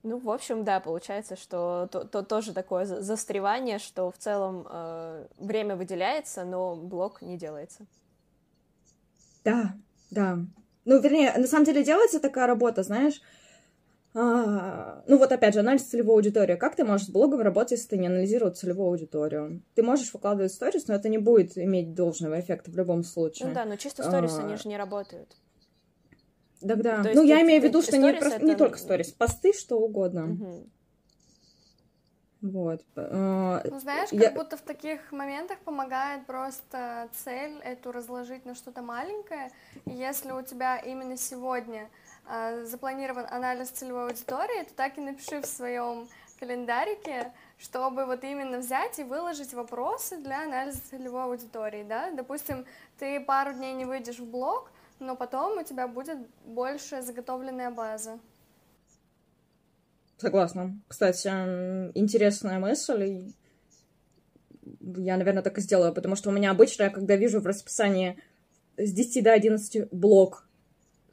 Ну, 0.04 0.20
в 0.20 0.30
общем, 0.30 0.66
да, 0.66 0.82
получается, 0.82 1.38
что 1.38 1.88
то, 1.90 2.04
то 2.04 2.24
тоже 2.24 2.54
такое 2.54 2.86
застревание, 2.86 3.80
что 3.80 4.12
в 4.12 4.18
целом 4.18 4.68
э, 4.70 5.28
время 5.38 5.78
выделяется, 5.78 6.44
но 6.44 6.76
блок 6.76 7.22
не 7.22 7.38
делается. 7.38 7.86
Да, 9.46 9.74
да. 10.12 10.40
Ну, 10.84 11.00
вернее, 11.00 11.34
на 11.38 11.48
самом 11.48 11.64
деле 11.64 11.86
делается 11.86 12.20
такая 12.20 12.48
работа, 12.48 12.84
знаешь, 12.84 13.22
а, 14.16 15.02
ну 15.08 15.18
вот 15.18 15.32
опять 15.32 15.54
же, 15.54 15.62
анализ 15.62 15.84
целевой 15.84 16.16
аудитории. 16.16 16.56
Как 16.56 16.76
ты 16.76 16.84
можешь 16.84 17.08
с 17.08 17.10
блогом 17.10 17.42
работать, 17.42 17.72
если 17.72 17.90
ты 17.90 17.98
не 17.98 18.08
анализировал 18.08 18.54
целевую 18.54 18.90
аудиторию? 18.90 19.64
Ты 19.74 19.82
можешь 19.82 20.14
выкладывать 20.14 20.52
сторис, 20.52 20.88
но 20.88 20.94
это 20.94 21.10
не 21.10 21.18
будет 21.18 21.58
иметь 21.58 21.96
должного 21.96 22.40
эффекта 22.40 22.70
в 22.70 22.78
любом 22.78 23.04
случае. 23.04 23.48
Ну 23.48 23.56
да, 23.56 23.66
но 23.66 23.76
чисто 23.76 24.04
сторис, 24.04 24.38
а... 24.38 24.44
они 24.44 24.58
же 24.58 24.68
не 24.68 24.78
работают. 24.78 25.36
Да-да. 26.64 27.04
Ну, 27.14 27.24
я 27.24 27.42
имею 27.42 27.62
в 27.62 27.64
виду, 27.66 27.82
что 27.82 27.98
не, 27.98 28.14
просто, 28.14 28.38
это... 28.38 28.46
не 28.46 28.56
только 28.56 28.78
сторис, 28.78 29.12
посты, 29.12 29.54
что 29.54 29.78
угодно. 29.78 30.26
Угу. 30.26 30.70
Вот. 32.44 32.82
А, 32.98 33.62
ну, 33.64 33.80
знаешь, 33.80 34.10
как 34.10 34.20
я... 34.20 34.32
будто 34.32 34.58
в 34.58 34.62
таких 34.62 35.14
моментах 35.14 35.60
помогает 35.60 36.26
просто 36.26 37.08
цель 37.24 37.58
эту 37.64 37.94
разложить 37.94 38.46
на 38.46 38.54
что-то 38.54 38.82
маленькое. 38.82 39.50
И 39.86 39.92
если 39.92 40.32
у 40.32 40.42
тебя 40.42 40.78
именно 40.78 41.16
сегодня 41.16 41.90
э, 42.30 42.66
запланирован 42.66 43.26
анализ 43.30 43.70
целевой 43.70 44.10
аудитории, 44.10 44.64
то 44.66 44.74
так 44.76 44.98
и 44.98 45.02
напиши 45.02 45.40
в 45.40 45.46
своем 45.46 46.10
календарике, 46.38 47.32
чтобы 47.58 48.06
вот 48.06 48.26
именно 48.26 48.58
взять 48.58 49.00
и 49.00 49.04
выложить 49.04 49.54
вопросы 49.54 50.18
для 50.18 50.44
анализа 50.44 50.82
целевой 50.90 51.24
аудитории, 51.24 51.84
да. 51.84 52.12
Допустим, 52.12 52.66
ты 53.00 53.22
пару 53.22 53.54
дней 53.54 53.72
не 53.74 53.86
выйдешь 53.86 54.20
в 54.20 54.30
блог, 54.30 54.70
но 55.00 55.16
потом 55.16 55.60
у 55.60 55.64
тебя 55.64 55.88
будет 55.88 56.18
больше 56.46 57.02
заготовленная 57.02 57.72
база. 57.72 58.20
Согласна. 60.18 60.80
Кстати, 60.88 61.28
интересная 61.98 62.60
мысль. 62.60 63.34
Я, 64.80 65.18
наверное, 65.18 65.44
так 65.44 65.58
и 65.58 65.62
сделаю, 65.62 65.94
потому 65.94 66.16
что 66.16 66.30
у 66.30 66.34
меня 66.34 66.52
обычно, 66.52 66.90
когда 66.90 67.16
вижу 67.16 67.42
в 67.42 67.46
расписании 67.46 68.18
с 68.78 68.92
10 68.92 69.24
до 69.24 69.34
11 69.34 69.92
блок, 69.92 70.48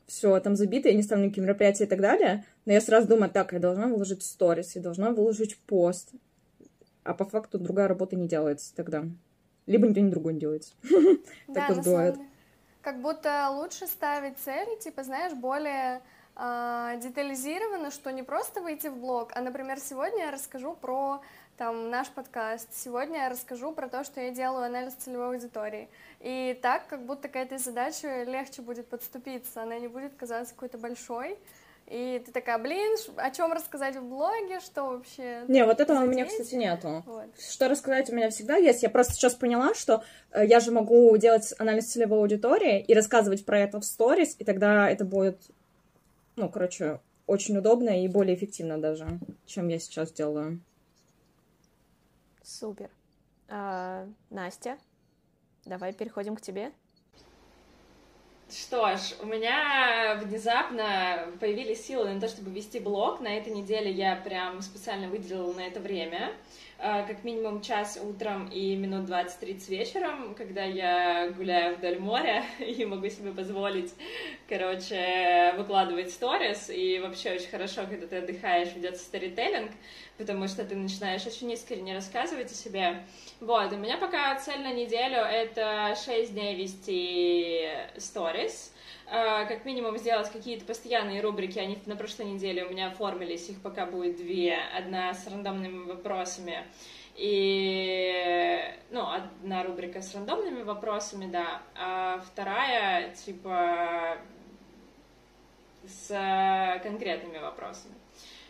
все 0.07 0.39
там 0.41 0.57
забито, 0.57 0.89
я 0.89 0.95
не 0.95 1.03
ставлю 1.03 1.25
никакие 1.25 1.45
мероприятия 1.45 1.85
и 1.85 1.89
так 1.89 2.01
далее, 2.01 2.45
но 2.65 2.73
я 2.73 2.81
сразу 2.81 3.09
думаю, 3.09 3.31
так, 3.31 3.53
я 3.53 3.59
должна 3.59 3.87
выложить 3.87 4.23
сторис, 4.23 4.77
я 4.77 4.83
должна 4.83 5.11
выложить 5.11 5.57
пост, 5.57 6.11
а 7.05 7.15
по 7.15 7.25
факту 7.25 7.59
другая 7.59 7.89
работа 7.89 8.17
не 8.17 8.29
делается 8.29 8.75
тогда. 8.75 9.05
Либо 9.67 9.87
никто 9.87 10.01
ни 10.01 10.11
другой 10.11 10.35
не 10.35 10.41
делается. 10.41 10.75
Так 11.53 11.69
тоже 11.69 11.83
бывает 11.83 12.17
как 12.83 13.01
будто 13.01 13.49
лучше 13.51 13.87
ставить 13.87 14.39
цели, 14.39 14.79
типа, 14.79 15.03
знаешь, 15.03 15.33
более 15.33 16.01
э, 16.37 16.99
детализированно, 17.03 17.91
что 17.91 18.11
не 18.11 18.23
просто 18.23 18.61
выйти 18.61 18.89
в 18.89 18.97
блог, 18.97 19.33
а, 19.35 19.41
например, 19.41 19.79
сегодня 19.79 20.25
я 20.27 20.31
расскажу 20.31 20.75
про 20.75 21.21
там 21.57 21.91
наш 21.91 22.09
подкаст, 22.09 22.73
сегодня 22.73 23.19
я 23.19 23.29
расскажу 23.29 23.73
про 23.73 23.87
то, 23.89 24.03
что 24.03 24.21
я 24.21 24.31
делаю 24.31 24.65
анализ 24.65 24.95
целевой 24.95 25.35
аудитории. 25.35 25.91
И 26.21 26.59
так, 26.63 26.87
как 26.87 27.05
будто 27.05 27.29
к 27.29 27.37
этой 27.37 27.59
задаче 27.59 28.25
легче 28.25 28.63
будет 28.63 28.89
подступиться, 28.89 29.63
она 29.63 29.79
не 29.79 29.89
будет 29.89 30.15
казаться 30.17 30.55
какой-то 30.55 30.79
большой, 30.79 31.39
и 31.91 32.23
ты 32.25 32.31
такая, 32.31 32.57
блин, 32.59 32.97
о 33.17 33.31
чем 33.33 33.53
рассказать 33.53 33.97
в 33.97 34.05
блоге, 34.05 34.61
что 34.61 34.85
вообще? 34.85 35.45
Не, 35.49 35.65
вот 35.65 35.81
этого 35.81 35.99
у 35.99 36.07
меня, 36.07 36.25
кстати, 36.25 36.55
нету. 36.55 37.03
Вот. 37.05 37.27
Что 37.37 37.69
рассказать 37.69 38.09
у 38.11 38.15
меня 38.15 38.31
всегда 38.31 38.57
есть. 38.57 38.85
Я 38.85 38.91
просто 38.91 39.15
сейчас 39.15 39.35
поняла, 39.35 39.75
что 39.75 40.05
э, 40.31 40.47
я 40.47 40.61
же 40.61 40.71
могу 40.71 41.17
делать 41.17 41.53
анализ 41.59 41.91
целевой 41.91 42.21
аудитории 42.21 42.81
и 42.81 42.95
рассказывать 42.95 43.45
про 43.45 43.59
это 43.59 43.81
в 43.81 43.85
сторис, 43.85 44.37
и 44.39 44.45
тогда 44.45 44.89
это 44.89 45.05
будет, 45.05 45.43
ну, 46.37 46.49
короче, 46.49 47.01
очень 47.27 47.59
удобно 47.59 48.05
и 48.05 48.07
более 48.07 48.37
эффективно 48.37 48.79
даже, 48.79 49.19
чем 49.45 49.67
я 49.67 49.81
сейчас 49.81 50.13
делаю. 50.13 50.61
Супер. 52.45 52.89
А, 53.49 54.07
Настя, 54.31 54.79
давай 55.65 55.93
переходим 55.93 56.37
к 56.37 56.41
тебе. 56.41 56.71
Что 58.51 58.97
ж, 58.97 59.15
у 59.21 59.27
меня 59.27 60.19
внезапно 60.21 61.27
появились 61.39 61.87
силы 61.87 62.13
на 62.13 62.21
то, 62.21 62.27
чтобы 62.27 62.51
вести 62.51 62.81
блог. 62.81 63.21
На 63.21 63.29
этой 63.29 63.53
неделе 63.53 63.93
я 63.93 64.17
прям 64.17 64.61
специально 64.61 65.07
выделила 65.09 65.53
на 65.53 65.61
это 65.61 65.79
время. 65.79 66.33
А, 66.83 67.03
как 67.03 67.25
минимум 67.25 67.61
час 67.61 67.99
утром 68.03 68.49
и 68.49 68.75
минут 68.75 69.07
20-30 69.07 69.69
вечером, 69.69 70.35
когда 70.35 70.65
я 70.65 71.29
гуляю 71.29 71.77
вдоль 71.77 71.99
моря 71.99 72.43
и 72.59 72.87
могу 72.87 73.07
себе 73.11 73.33
позволить, 73.33 73.93
короче, 74.49 75.53
выкладывать 75.59 76.11
сторис. 76.11 76.71
И 76.71 76.99
вообще 76.99 77.33
очень 77.33 77.51
хорошо, 77.51 77.83
когда 77.87 78.07
ты 78.07 78.17
отдыхаешь, 78.17 78.75
ведется 78.75 79.05
сторителлинг, 79.05 79.73
потому 80.17 80.49
что 80.49 80.65
ты 80.65 80.75
начинаешь 80.75 81.27
очень 81.27 81.53
искренне 81.53 81.95
рассказывать 81.95 82.51
о 82.51 82.55
себе. 82.55 83.05
Вот, 83.41 83.71
у 83.75 83.77
меня 83.77 83.99
пока 83.99 84.35
цель 84.37 84.63
на 84.63 84.73
неделю— 84.73 85.17
это 85.19 85.95
6 86.03 86.33
дней 86.33 86.55
вести 86.55 87.69
сторис, 87.99 88.73
как 89.11 89.65
минимум 89.65 89.99
сделать 89.99 90.31
какие-то 90.31 90.65
постоянные 90.65 91.21
рубрики, 91.21 91.59
они 91.59 91.79
на 91.87 91.97
прошлой 91.97 92.27
неделе 92.27 92.65
у 92.65 92.71
меня 92.71 92.89
оформились, 92.89 93.49
их 93.49 93.61
пока 93.61 93.85
будет 93.85 94.17
две, 94.17 94.57
одна 94.57 95.13
с 95.13 95.27
рандомными 95.27 95.85
вопросами, 95.85 96.65
и, 97.17 98.63
ну, 98.91 99.11
одна 99.11 99.65
рубрика 99.65 100.01
с 100.01 100.15
рандомными 100.15 100.63
вопросами, 100.63 101.27
да, 101.27 101.61
а 101.75 102.23
вторая, 102.25 103.13
типа, 103.15 104.19
с 105.85 106.81
конкретными 106.83 107.39
вопросами. 107.39 107.95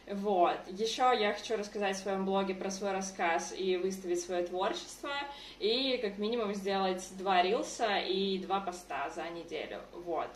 Вот. 0.07 0.59
Еще 0.69 1.11
я 1.19 1.33
хочу 1.33 1.57
рассказать 1.57 1.97
в 1.97 2.01
своем 2.01 2.27
блоге 2.27 2.55
про 2.55 2.71
свой 2.71 2.93
рассказ 2.93 3.55
и 3.57 3.77
выставить 3.79 4.21
свое 4.21 4.45
творчество, 4.45 5.11
и 5.59 5.99
как 6.03 6.19
минимум 6.19 6.53
сделать 6.53 7.09
два 7.17 7.43
рилса 7.43 7.97
и 7.99 8.39
два 8.39 8.61
поста 8.61 9.09
за 9.09 9.31
неделю. 9.31 9.81
Вот 9.95 10.29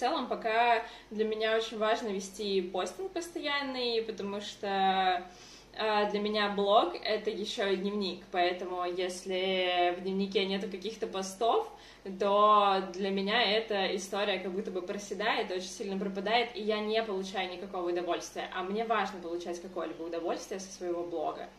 целом 0.00 0.26
пока 0.26 0.82
для 1.10 1.24
меня 1.24 1.56
очень 1.56 1.78
важно 1.78 2.08
вести 2.08 2.62
постинг 2.62 3.12
постоянный, 3.12 4.02
потому 4.02 4.40
что 4.40 5.26
э, 5.74 6.10
для 6.10 6.20
меня 6.20 6.48
блог— 6.48 6.94
это 7.04 7.30
еще 7.30 7.74
и 7.74 7.76
дневник, 7.76 8.24
поэтому 8.32 8.84
если 8.84 9.94
в 9.98 10.02
дневнике 10.02 10.46
нету 10.46 10.70
каких-то 10.70 11.06
постов, 11.06 11.70
то 12.18 12.82
для 12.94 13.10
меня 13.10 13.42
эта 13.42 13.94
история 13.94 14.38
как 14.38 14.52
будто 14.52 14.70
бы 14.70 14.80
проседает, 14.80 15.50
очень 15.50 15.68
сильно 15.68 15.98
пропадает, 15.98 16.56
и 16.56 16.62
я 16.62 16.80
не 16.80 17.02
получаю 17.02 17.52
никакого 17.52 17.90
удовольствия. 17.90 18.48
А 18.54 18.62
мне 18.62 18.84
важно 18.86 19.20
получать 19.20 19.60
какое-либо 19.60 20.02
удовольствие 20.04 20.60
со 20.60 20.72
своего 20.72 21.04
блога. 21.04 21.50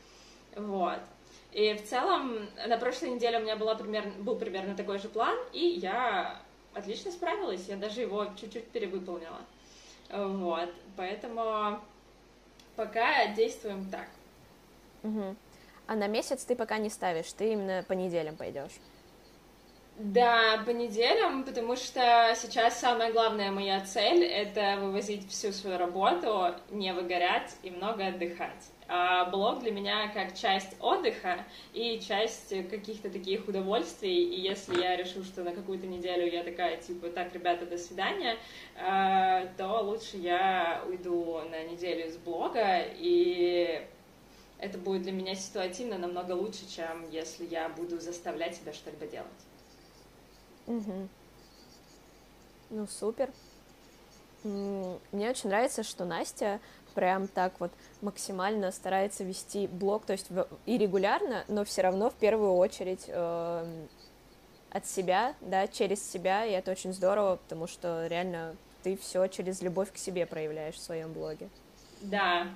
Вот. 0.55 0.99
И 1.51 1.73
в 1.73 1.83
целом 1.83 2.49
на 2.67 2.77
прошлой 2.77 3.11
неделе 3.11 3.37
у 3.37 3.41
меня 3.41 3.55
была 3.55 3.75
примерно, 3.75 4.13
был 4.23 4.35
примерно 4.35 4.75
такой 4.75 4.97
же 4.97 5.09
план, 5.09 5.37
и 5.53 5.63
я 5.63 6.41
отлично 6.73 7.11
справилась, 7.11 7.67
я 7.67 7.75
даже 7.75 8.01
его 8.01 8.27
чуть-чуть 8.39 8.67
перевыполнила. 8.69 9.39
Вот, 10.09 10.69
поэтому 10.97 11.79
пока 12.75 13.27
действуем 13.27 13.89
так. 13.89 14.07
Угу. 15.03 15.35
А 15.87 15.95
на 15.95 16.07
месяц 16.07 16.43
ты 16.43 16.55
пока 16.55 16.77
не 16.77 16.89
ставишь, 16.89 17.31
ты 17.33 17.53
именно 17.53 17.83
по 17.87 17.93
неделям 17.93 18.35
пойдешь. 18.35 18.71
Да, 19.97 20.63
по 20.65 20.71
неделям, 20.71 21.43
потому 21.43 21.75
что 21.75 22.33
сейчас 22.35 22.79
самая 22.79 23.11
главная 23.11 23.51
моя 23.51 23.81
цель— 23.81 24.23
это 24.25 24.77
вывозить 24.79 25.29
всю 25.29 25.51
свою 25.51 25.77
работу, 25.77 26.55
не 26.71 26.93
выгорять 26.93 27.55
и 27.61 27.69
много 27.69 28.07
отдыхать. 28.07 28.71
А 28.93 29.23
блог 29.23 29.61
для 29.61 29.71
меня 29.71 30.09
как 30.09 30.35
часть 30.35 30.75
отдыха 30.81 31.45
и 31.71 32.01
часть 32.01 32.49
каких-то 32.69 33.09
таких 33.09 33.47
удовольствий, 33.47 34.25
и 34.25 34.41
если 34.41 34.81
я 34.81 34.97
решу, 34.97 35.23
что 35.23 35.43
на 35.43 35.53
какую-то 35.53 35.87
неделю 35.87 36.29
я 36.29 36.43
такая, 36.43 36.75
типа, 36.75 37.07
так, 37.07 37.33
ребята, 37.33 37.65
до 37.65 37.77
свидания, 37.77 38.35
а, 38.75 39.47
то 39.57 39.79
лучше 39.79 40.17
я 40.17 40.83
уйду 40.85 41.39
на 41.49 41.63
неделю 41.63 42.07
из 42.07 42.17
блога, 42.17 42.81
и 42.81 43.81
это 44.59 44.77
будет 44.77 45.03
для 45.03 45.13
меня 45.13 45.35
ситуативно 45.35 45.97
намного 45.97 46.33
лучше, 46.33 46.69
чем 46.69 47.09
если 47.11 47.45
я 47.45 47.69
буду 47.69 47.97
заставлять 47.97 48.57
себя 48.57 48.73
что-либо 48.73 49.05
делать. 49.05 49.29
Угу. 50.67 51.07
Ну, 52.71 52.87
супер. 52.87 53.29
Мне 54.43 55.29
очень 55.29 55.49
нравится, 55.49 55.83
что 55.83 56.03
Настя 56.03 56.59
прям 56.91 57.27
так 57.27 57.59
вот 57.59 57.71
максимально 58.01 58.71
старается 58.71 59.23
вести 59.23 59.67
блог, 59.67 60.05
то 60.05 60.13
есть 60.13 60.27
и 60.65 60.77
регулярно, 60.77 61.43
но 61.47 61.63
все 61.63 61.81
равно 61.81 62.09
в 62.09 62.15
первую 62.15 62.53
очередь 62.53 63.05
э, 63.07 63.85
от 64.71 64.87
себя, 64.87 65.35
да, 65.41 65.67
через 65.67 66.09
себя, 66.09 66.45
и 66.45 66.51
это 66.51 66.71
очень 66.71 66.93
здорово, 66.93 67.37
потому 67.37 67.67
что 67.67 68.07
реально 68.07 68.55
ты 68.83 68.97
все 68.97 69.27
через 69.27 69.61
любовь 69.61 69.91
к 69.91 69.97
себе 69.97 70.25
проявляешь 70.25 70.75
в 70.75 70.81
своем 70.81 71.13
блоге. 71.13 71.49
Да, 72.01 72.47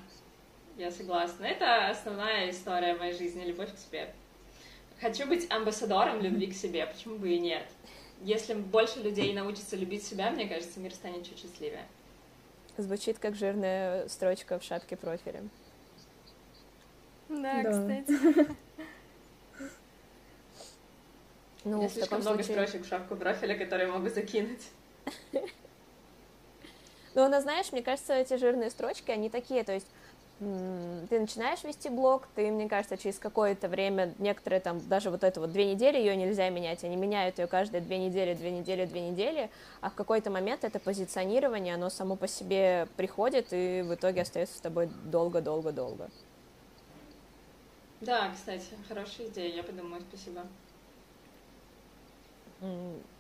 я 0.77 0.92
согласна. 0.92 1.46
Это 1.46 1.89
основная 1.89 2.50
история 2.50 2.96
моей 2.96 3.13
жизни, 3.13 3.44
любовь 3.44 3.74
к 3.74 3.77
себе. 3.77 4.10
Хочу 5.01 5.27
быть 5.27 5.51
амбассадором 5.51 6.22
любви 6.22 6.48
к 6.48 6.56
себе, 6.56 6.86
почему 6.86 7.18
бы 7.18 7.30
и 7.30 7.39
нет? 7.39 7.65
Если 8.22 8.54
больше 8.54 9.01
людей 9.01 9.34
научатся 9.34 9.75
любить 9.75 10.06
себя, 10.06 10.32
мне 10.32 10.48
кажется, 10.48 10.80
мир 10.80 10.94
станет 10.94 11.27
чуть 11.27 11.39
счастливее. 11.39 11.86
Звучит 12.77 13.20
как 13.20 13.36
жирная 13.36 14.08
строчка 14.10 14.60
в 14.60 14.63
шапке 14.63 14.96
профиля. 14.98 15.44
Да, 17.29 17.63
да. 17.63 17.72
кстати. 17.72 18.48
Ну, 21.67 21.82
Я 21.82 21.89
слишком 21.89 22.20
много 22.20 22.44
случае... 22.44 22.67
строчек 22.67 22.86
в 22.86 22.88
шапку 22.89 23.15
профиля, 23.15 23.58
которые 23.58 23.91
могу 23.91 24.08
закинуть. 24.10 24.63
Ну, 27.15 27.29
но 27.29 27.39
знаешь, 27.39 27.72
мне 27.72 27.82
кажется, 27.82 28.13
эти 28.13 28.36
жирные 28.36 28.70
строчки, 28.70 29.10
они 29.10 29.29
такие, 29.29 29.63
то 29.63 29.72
есть 29.72 29.88
ты 30.39 31.20
начинаешь 31.20 31.63
вести 31.63 31.88
блог, 31.88 32.27
ты, 32.36 32.51
мне 32.51 32.68
кажется, 32.68 32.98
через 32.98 33.20
какое-то 33.20 33.70
время, 33.70 34.13
некоторые 34.20 34.60
там, 34.60 34.86
даже 34.89 35.10
вот 35.10 35.24
это 35.24 35.39
вот 35.39 35.51
две 35.51 35.74
недели, 35.74 35.98
ее 35.98 36.15
нельзя 36.15 36.50
менять, 36.50 36.84
они 36.84 36.98
меняют 36.98 37.39
ее 37.39 37.48
каждые 37.48 37.82
две 37.82 37.98
недели, 37.98 38.34
две 38.34 38.51
недели, 38.51 38.86
две 38.86 39.10
недели, 39.10 39.50
а 39.80 39.89
в 39.89 39.96
какой-то 39.96 40.30
момент 40.32 40.65
это 40.65 40.80
позиционирование, 40.80 41.75
оно 41.75 41.89
само 41.89 42.18
по 42.18 42.27
себе 42.27 42.88
приходит 42.98 43.48
и 43.51 43.82
в 43.82 43.96
итоге 43.96 44.24
остается 44.24 44.58
с 44.58 44.62
тобой 44.62 44.89
долго-долго-долго. 45.06 46.10
Да, 48.01 48.30
кстати, 48.32 48.75
хорошая 48.89 49.27
идея, 49.27 49.56
я 49.56 49.63
подумаю, 49.63 50.01
спасибо. 50.10 50.46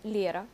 Лера. 0.03 0.47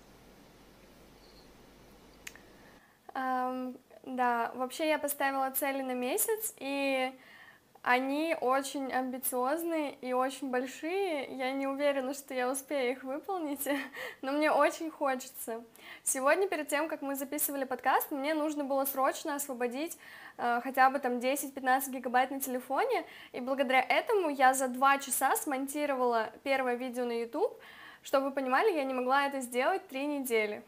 Um, 3.14 3.76
да, 4.04 4.52
вообще 4.56 4.90
я 4.90 5.00
поставила 5.00 5.50
цели 5.52 5.82
на 5.82 5.94
месяц, 5.94 6.54
и 6.58 7.14
они 7.84 8.36
очень 8.40 8.94
амбициозные 8.94 9.96
и 10.02 10.14
очень 10.14 10.52
большие. 10.52 11.36
Я 11.36 11.52
не 11.52 11.66
уверена, 11.66 12.14
что 12.14 12.34
я 12.34 12.50
успею 12.50 12.92
их 12.92 13.04
выполнить, 13.04 13.68
но 14.22 14.32
мне 14.32 14.52
очень 14.52 14.92
хочется. 14.92 15.64
Сегодня, 16.04 16.48
перед 16.48 16.68
тем, 16.68 16.88
как 16.88 17.02
мы 17.02 17.16
записывали 17.16 17.64
подкаст, 17.64 18.12
мне 18.12 18.36
нужно 18.36 18.64
было 18.64 18.86
срочно 18.86 19.36
освободить 19.36 19.98
э, 20.38 20.62
хотя 20.64 20.92
бы 20.92 21.00
там 21.00 21.14
10-15 21.14 21.90
гигабайт 21.90 22.30
на 22.30 22.40
телефоне, 22.40 23.04
и 23.32 23.40
благодаря 23.40 23.82
этому 23.82 24.30
я 24.30 24.54
за 24.54 24.68
два 24.68 25.00
часа 25.00 25.36
смонтировала 25.36 26.32
первое 26.44 26.76
видео 26.76 27.06
на 27.06 27.20
YouTube. 27.20 27.60
Чтобы 28.04 28.28
вы 28.28 28.32
понимали, 28.32 28.72
я 28.72 28.84
не 28.84 28.96
могла 28.96 29.28
это 29.28 29.42
сделать 29.42 29.88
три 29.88 30.06
недели. 30.08 30.64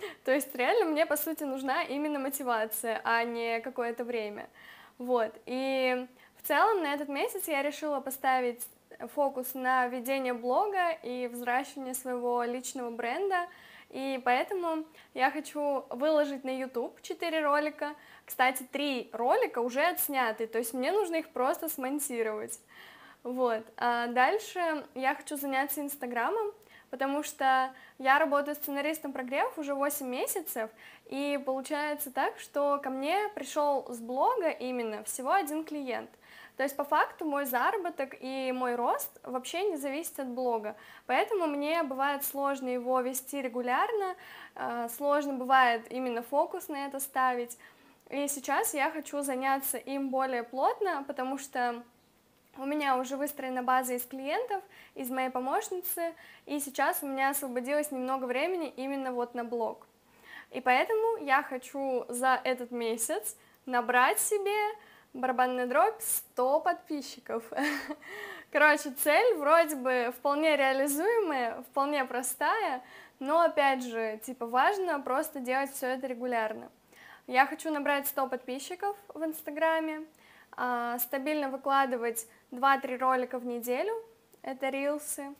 То 0.24 0.32
есть 0.32 0.54
реально 0.54 0.86
мне, 0.86 1.06
по 1.06 1.16
сути, 1.16 1.44
нужна 1.44 1.82
именно 1.82 2.18
мотивация, 2.18 3.00
а 3.04 3.24
не 3.24 3.60
какое-то 3.60 4.04
время. 4.04 4.48
Вот. 4.98 5.32
И 5.46 6.06
в 6.36 6.46
целом 6.46 6.82
на 6.82 6.94
этот 6.94 7.08
месяц 7.08 7.48
я 7.48 7.62
решила 7.62 8.00
поставить 8.00 8.66
фокус 9.14 9.54
на 9.54 9.86
ведение 9.86 10.34
блога 10.34 10.90
и 11.02 11.28
взращивание 11.28 11.94
своего 11.94 12.42
личного 12.44 12.90
бренда, 12.90 13.46
и 13.90 14.20
поэтому 14.24 14.84
я 15.14 15.30
хочу 15.30 15.84
выложить 15.90 16.44
на 16.44 16.56
YouTube 16.56 17.00
4 17.02 17.40
ролика. 17.40 17.94
Кстати, 18.24 18.62
3 18.70 19.10
ролика 19.12 19.60
уже 19.60 19.82
отсняты, 19.82 20.46
то 20.46 20.58
есть 20.58 20.74
мне 20.74 20.92
нужно 20.92 21.16
их 21.16 21.30
просто 21.30 21.68
смонтировать. 21.68 22.60
Вот. 23.22 23.64
А 23.76 24.06
дальше 24.06 24.86
я 24.94 25.14
хочу 25.14 25.36
заняться 25.36 25.80
Инстаграмом, 25.80 26.52
потому 26.90 27.22
что 27.22 27.72
я 27.98 28.18
работаю 28.18 28.54
сценаристом 28.54 29.12
прогревов 29.12 29.58
уже 29.58 29.74
8 29.74 30.06
месяцев, 30.06 30.70
и 31.06 31.40
получается 31.44 32.10
так, 32.10 32.38
что 32.38 32.78
ко 32.82 32.90
мне 32.90 33.28
пришел 33.34 33.86
с 33.88 33.98
блога 33.98 34.50
именно 34.50 35.02
всего 35.04 35.32
один 35.32 35.64
клиент. 35.64 36.10
То 36.56 36.64
есть 36.64 36.76
по 36.76 36.84
факту 36.84 37.24
мой 37.24 37.46
заработок 37.46 38.16
и 38.20 38.52
мой 38.52 38.74
рост 38.74 39.10
вообще 39.22 39.62
не 39.70 39.76
зависит 39.78 40.20
от 40.20 40.28
блога. 40.28 40.76
Поэтому 41.06 41.46
мне 41.46 41.82
бывает 41.82 42.22
сложно 42.22 42.68
его 42.68 43.00
вести 43.00 43.40
регулярно, 43.40 44.14
э, 44.56 44.88
сложно 44.94 45.32
бывает 45.32 45.90
именно 45.90 46.22
фокус 46.22 46.68
на 46.68 46.84
это 46.84 47.00
ставить. 47.00 47.56
И 48.10 48.28
сейчас 48.28 48.74
я 48.74 48.90
хочу 48.90 49.22
заняться 49.22 49.78
им 49.78 50.10
более 50.10 50.42
плотно, 50.42 51.02
потому 51.06 51.38
что 51.38 51.82
у 52.60 52.66
меня 52.66 52.96
уже 52.96 53.16
выстроена 53.16 53.62
база 53.62 53.94
из 53.94 54.04
клиентов, 54.04 54.62
из 54.94 55.10
моей 55.10 55.30
помощницы, 55.30 56.14
и 56.44 56.60
сейчас 56.60 57.02
у 57.02 57.06
меня 57.06 57.30
освободилось 57.30 57.90
немного 57.90 58.26
времени 58.26 58.72
именно 58.76 59.12
вот 59.12 59.34
на 59.34 59.44
блог. 59.44 59.86
И 60.50 60.60
поэтому 60.60 61.24
я 61.24 61.42
хочу 61.42 62.04
за 62.08 62.38
этот 62.44 62.70
месяц 62.70 63.36
набрать 63.64 64.18
себе 64.18 64.76
барабанная 65.14 65.66
дробь 65.66 66.00
100 66.00 66.60
подписчиков. 66.60 67.44
Короче, 68.52 68.90
цель 68.90 69.36
вроде 69.36 69.76
бы 69.76 70.12
вполне 70.18 70.56
реализуемая, 70.56 71.62
вполне 71.62 72.04
простая, 72.04 72.82
но 73.20 73.40
опять 73.40 73.84
же, 73.84 74.20
типа 74.22 74.46
важно 74.46 75.00
просто 75.00 75.40
делать 75.40 75.72
все 75.72 75.86
это 75.86 76.06
регулярно. 76.06 76.70
Я 77.26 77.46
хочу 77.46 77.70
набрать 77.70 78.06
100 78.08 78.26
подписчиков 78.26 78.96
в 79.14 79.24
Инстаграме, 79.24 80.04
а, 80.56 80.98
стабильно 80.98 81.48
выкладывать 81.48 82.26
2-3 82.50 82.98
ролика 82.98 83.38
в 83.38 83.46
неделю, 83.46 83.92
это 84.42 84.68
рилсы. 84.68 85.34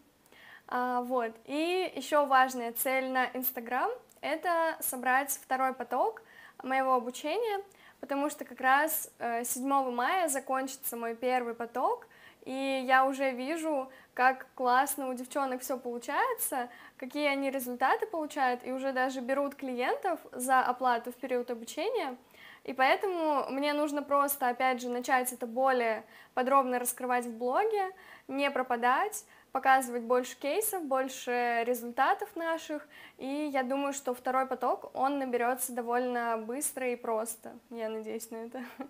А, 0.69 1.03
вот. 1.03 1.33
И 1.47 1.93
еще 1.97 2.27
важная 2.27 2.73
цель 2.73 3.11
на 3.11 3.27
Инстаграм— 3.35 3.91
это 4.21 4.77
собрать 4.81 5.31
второй 5.33 5.75
поток 5.75 6.23
моего 6.63 6.95
обучения, 6.95 7.63
потому 8.01 8.31
что 8.31 8.45
как 8.45 8.61
раз 8.61 9.11
7 9.19 9.67
э, 9.67 9.91
мая 9.91 10.29
закончится 10.29 10.97
мой 10.97 11.15
первый 11.15 11.55
поток, 11.55 12.07
и 12.45 12.85
я 12.87 13.05
уже 13.05 13.33
вижу, 13.33 13.91
как 14.15 14.47
классно 14.55 15.09
у 15.09 15.15
девчонок 15.15 15.61
все 15.61 15.79
получается, 15.79 16.69
какие 16.97 17.27
они 17.29 17.51
результаты 17.51 18.07
получают, 18.07 18.65
и 18.65 18.73
уже 18.73 18.93
даже 18.93 19.21
берут 19.21 19.55
клиентов 19.55 20.21
за 20.33 20.61
оплату 20.61 21.13
в 21.13 21.17
период 21.17 21.51
обучения— 21.51 22.17
и 22.65 22.73
поэтому 22.73 23.47
мне 23.51 23.73
нужно 23.73 24.03
просто, 24.03 24.49
опять 24.49 24.81
же, 24.81 24.89
начать 24.89 25.33
это 25.33 25.47
более 25.47 26.05
подробно 26.35 26.79
раскрывать 26.79 27.25
в 27.27 27.37
блоге, 27.37 27.91
не 28.29 28.51
пропадать, 28.51 29.25
показывать 29.53 30.03
больше 30.03 30.39
кейсов, 30.39 30.85
больше 30.85 31.65
результатов 31.67 32.35
наших, 32.37 32.87
и 33.19 33.51
я 33.53 33.63
думаю, 33.63 33.93
что 33.93 34.15
второй 34.15 34.47
поток, 34.47 34.91
он 34.95 35.19
наберется 35.19 35.73
довольно 35.73 36.39
быстро 36.39 36.89
и 36.89 36.97
просто, 36.97 37.59
я 37.71 37.89
надеюсь 37.89 38.31
на 38.31 38.37
это. 38.37 38.63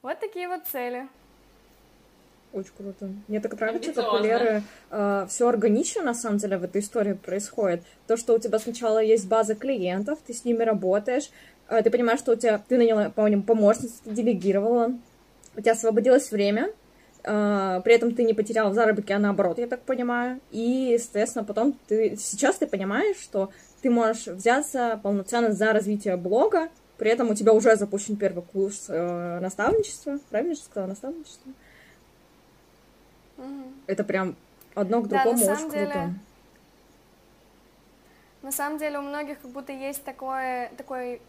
Вот 0.00 0.20
такие 0.20 0.46
вот 0.46 0.64
цели. 0.64 1.08
Очень 2.52 2.72
круто. 2.76 3.10
Мне 3.28 3.40
так 3.40 3.58
нравится, 3.60 3.92
как 3.92 4.12
у 4.12 4.18
Леры 4.18 4.62
э, 4.90 5.26
все 5.28 5.48
органично, 5.48 6.02
на 6.02 6.14
самом 6.14 6.38
деле, 6.38 6.56
в 6.56 6.64
этой 6.64 6.80
истории 6.80 7.12
происходит. 7.12 7.82
То, 8.06 8.16
что 8.16 8.34
у 8.34 8.38
тебя 8.38 8.58
сначала 8.58 9.00
есть 9.00 9.28
база 9.28 9.54
клиентов, 9.54 10.18
ты 10.26 10.32
с 10.32 10.44
ними 10.44 10.62
работаешь, 10.62 11.30
а, 11.68 11.82
ты 11.82 11.90
понимаешь, 11.90 12.20
что 12.20 12.32
у 12.32 12.36
тебя, 12.36 12.58
ты 12.66 12.78
наняла, 12.78 13.10
помню, 13.10 13.42
помощницу, 13.42 13.94
ты 14.04 14.10
делегировала, 14.10 14.94
у 15.54 15.60
тебя 15.60 15.72
освободилось 15.72 16.30
время, 16.30 16.72
а, 17.24 17.80
при 17.80 17.94
этом 17.94 18.14
ты 18.14 18.24
не 18.24 18.32
потерял 18.32 18.70
в 18.70 18.74
заработке, 18.74 19.14
а 19.14 19.18
наоборот, 19.18 19.58
я 19.58 19.66
так 19.66 19.82
понимаю, 19.82 20.40
и, 20.50 20.98
соответственно, 20.98 21.44
потом 21.44 21.78
ты, 21.86 22.16
сейчас 22.16 22.56
ты 22.56 22.66
понимаешь, 22.66 23.18
что 23.18 23.50
ты 23.82 23.90
можешь 23.90 24.26
взяться 24.26 24.98
полноценно 25.02 25.52
за 25.52 25.72
развитие 25.74 26.16
блога, 26.16 26.70
при 26.96 27.10
этом 27.10 27.30
у 27.30 27.34
тебя 27.34 27.52
уже 27.52 27.76
запущен 27.76 28.16
первый 28.16 28.42
курс 28.42 28.86
э, 28.88 29.38
наставничества, 29.40 30.18
правильно 30.30 30.54
же 30.54 30.60
сказала, 30.62 30.88
наставничество? 30.88 31.52
Угу. 33.38 33.72
Это 33.86 34.04
прям 34.04 34.36
одно 34.74 35.00
к 35.00 35.08
другому 35.08 35.44
да, 35.44 35.52
очень 35.52 35.70
деле... 35.70 35.86
круто. 35.86 36.14
На 38.42 38.52
самом 38.52 38.78
деле 38.78 38.98
у 38.98 39.02
многих 39.02 39.40
как 39.40 39.50
будто 39.50 39.72
есть 39.72 40.04
такое, 40.04 40.70
такой 40.76 41.20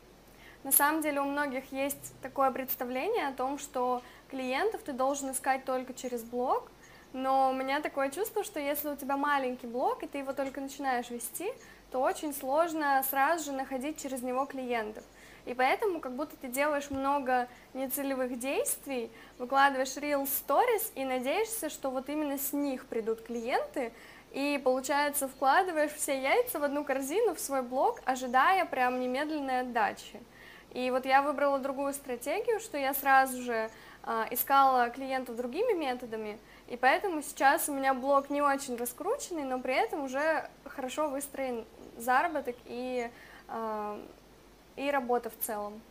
на 0.64 0.72
самом 0.72 1.02
деле 1.02 1.22
у 1.22 1.26
многих 1.26 1.72
есть 1.72 2.14
такое 2.22 2.52
представление 2.52 3.28
о 3.28 3.34
том, 3.34 3.58
что 3.58 4.02
клиентов 4.30 4.82
ты 4.84 4.94
должен 4.94 5.32
искать 5.32 5.66
только 5.66 5.94
через 5.94 6.22
блог, 6.22 6.70
но 7.14 7.50
у 7.50 7.54
меня 7.54 7.82
такое 7.82 8.10
чувство, 8.12 8.44
что 8.44 8.60
если 8.60 8.90
у 8.90 8.96
тебя 8.96 9.18
маленький 9.18 9.68
блог, 9.68 10.04
и 10.04 10.08
ты 10.08 10.20
его 10.20 10.34
только 10.34 10.62
начинаешь 10.62 11.10
вести, 11.10 11.52
то 11.92 12.00
очень 12.02 12.34
сложно 12.34 13.04
сразу 13.10 13.46
же 13.46 13.52
находить 13.52 14.02
через 14.02 14.22
него 14.22 14.46
клиентов. 14.46 15.04
И 15.46 15.54
поэтому 15.54 16.00
как 16.00 16.16
будто 16.16 16.36
ты 16.38 16.48
делаешь 16.48 16.90
много 16.90 17.48
нецелевых 17.74 18.38
действий, 18.40 19.12
выкладываешь 19.38 19.96
Real 19.98 20.28
Stories 20.28 20.92
и 20.96 21.06
надеешься, 21.06 21.70
что 21.70 21.90
вот 21.90 22.10
именно 22.10 22.38
с 22.38 22.54
них 22.54 22.86
придут 22.86 23.22
клиенты, 23.22 23.92
И, 24.32 24.62
получается, 24.64 25.28
вкладываешь 25.28 25.92
все 25.92 26.22
яйца 26.22 26.60
в 26.60 26.64
одну 26.64 26.84
корзину, 26.84 27.34
в 27.34 27.40
свой 27.40 27.64
блог, 27.64 28.00
ожидая 28.06 28.66
прям 28.66 29.00
немедленной 29.00 29.62
отдачи. 29.62 30.20
И 30.72 30.92
вот 30.92 31.06
я 31.06 31.24
выбрала 31.24 31.58
другую 31.58 31.94
стратегию, 31.94 32.60
что 32.60 32.78
я 32.78 32.94
сразу 32.94 33.42
же 33.42 33.72
э, 34.04 34.26
искала 34.30 34.90
клиентов 34.92 35.36
другими 35.36 35.74
методами, 35.74 36.38
и 36.68 36.78
поэтому 36.78 37.24
сейчас 37.24 37.70
у 37.70 37.74
меня 37.74 37.96
блог 37.96 38.30
не 38.30 38.44
очень 38.44 38.78
раскрученный, 38.78 39.46
но 39.46 39.60
при 39.60 39.74
этом 39.74 40.04
уже 40.04 40.48
хорошо 40.64 41.10
выстроен 41.10 41.66
заработок 41.98 42.56
и, 42.66 43.10
э, 43.48 44.00
и 44.80 44.92
работа 44.92 45.30
в 45.30 45.46
целом. 45.46 45.82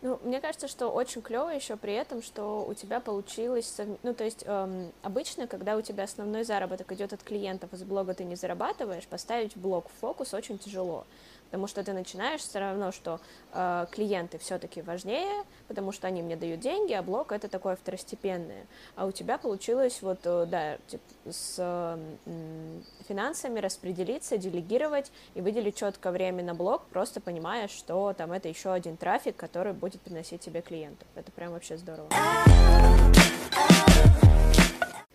Ну, 0.00 0.18
мне 0.24 0.40
кажется, 0.40 0.66
что 0.66 0.88
очень 0.88 1.22
клево 1.22 1.50
еще 1.50 1.76
при 1.76 1.92
этом, 1.92 2.22
что 2.22 2.64
у 2.66 2.74
тебя 2.74 2.98
получилось, 2.98 3.78
ну, 4.02 4.14
то 4.14 4.24
есть 4.24 4.42
эм, 4.44 4.90
обычно, 5.02 5.46
когда 5.46 5.76
у 5.76 5.80
тебя 5.80 6.04
основной 6.04 6.42
заработок 6.42 6.90
идет 6.90 7.12
от 7.12 7.22
клиентов, 7.22 7.72
из 7.72 7.84
блога 7.84 8.12
ты 8.14 8.24
не 8.24 8.34
зарабатываешь, 8.34 9.06
поставить 9.06 9.56
блог 9.56 9.88
в 9.88 10.00
фокус 10.00 10.34
очень 10.34 10.58
тяжело 10.58 11.04
потому 11.52 11.66
что 11.66 11.84
ты 11.84 11.92
начинаешь 11.92 12.40
все 12.40 12.60
равно, 12.60 12.92
что 12.92 13.20
э, 13.52 13.84
клиенты 13.90 14.38
все-таки 14.38 14.80
важнее, 14.80 15.44
потому 15.68 15.92
что 15.92 16.06
они 16.06 16.22
мне 16.22 16.34
дают 16.34 16.60
деньги, 16.60 16.94
а 16.94 17.02
блог 17.02 17.30
это 17.30 17.46
такое 17.46 17.76
второстепенное. 17.76 18.66
А 18.96 19.04
у 19.04 19.12
тебя 19.12 19.36
получилось 19.36 20.00
вот, 20.00 20.20
э, 20.24 20.46
да, 20.46 20.78
типа, 20.86 21.02
с 21.30 21.56
э, 21.58 21.98
финансами 23.06 23.60
распределиться, 23.60 24.38
делегировать 24.38 25.12
и 25.34 25.42
выделить 25.42 25.76
четко 25.76 26.10
время 26.10 26.42
на 26.42 26.54
блог, 26.54 26.84
просто 26.86 27.20
понимая, 27.20 27.68
что 27.68 28.14
там 28.14 28.32
это 28.32 28.48
еще 28.48 28.72
один 28.72 28.96
трафик, 28.96 29.36
который 29.36 29.74
будет 29.74 30.00
приносить 30.00 30.40
тебе 30.40 30.62
клиентов. 30.62 31.06
Это 31.14 31.30
прям 31.32 31.52
вообще 31.52 31.76
здорово. 31.76 32.08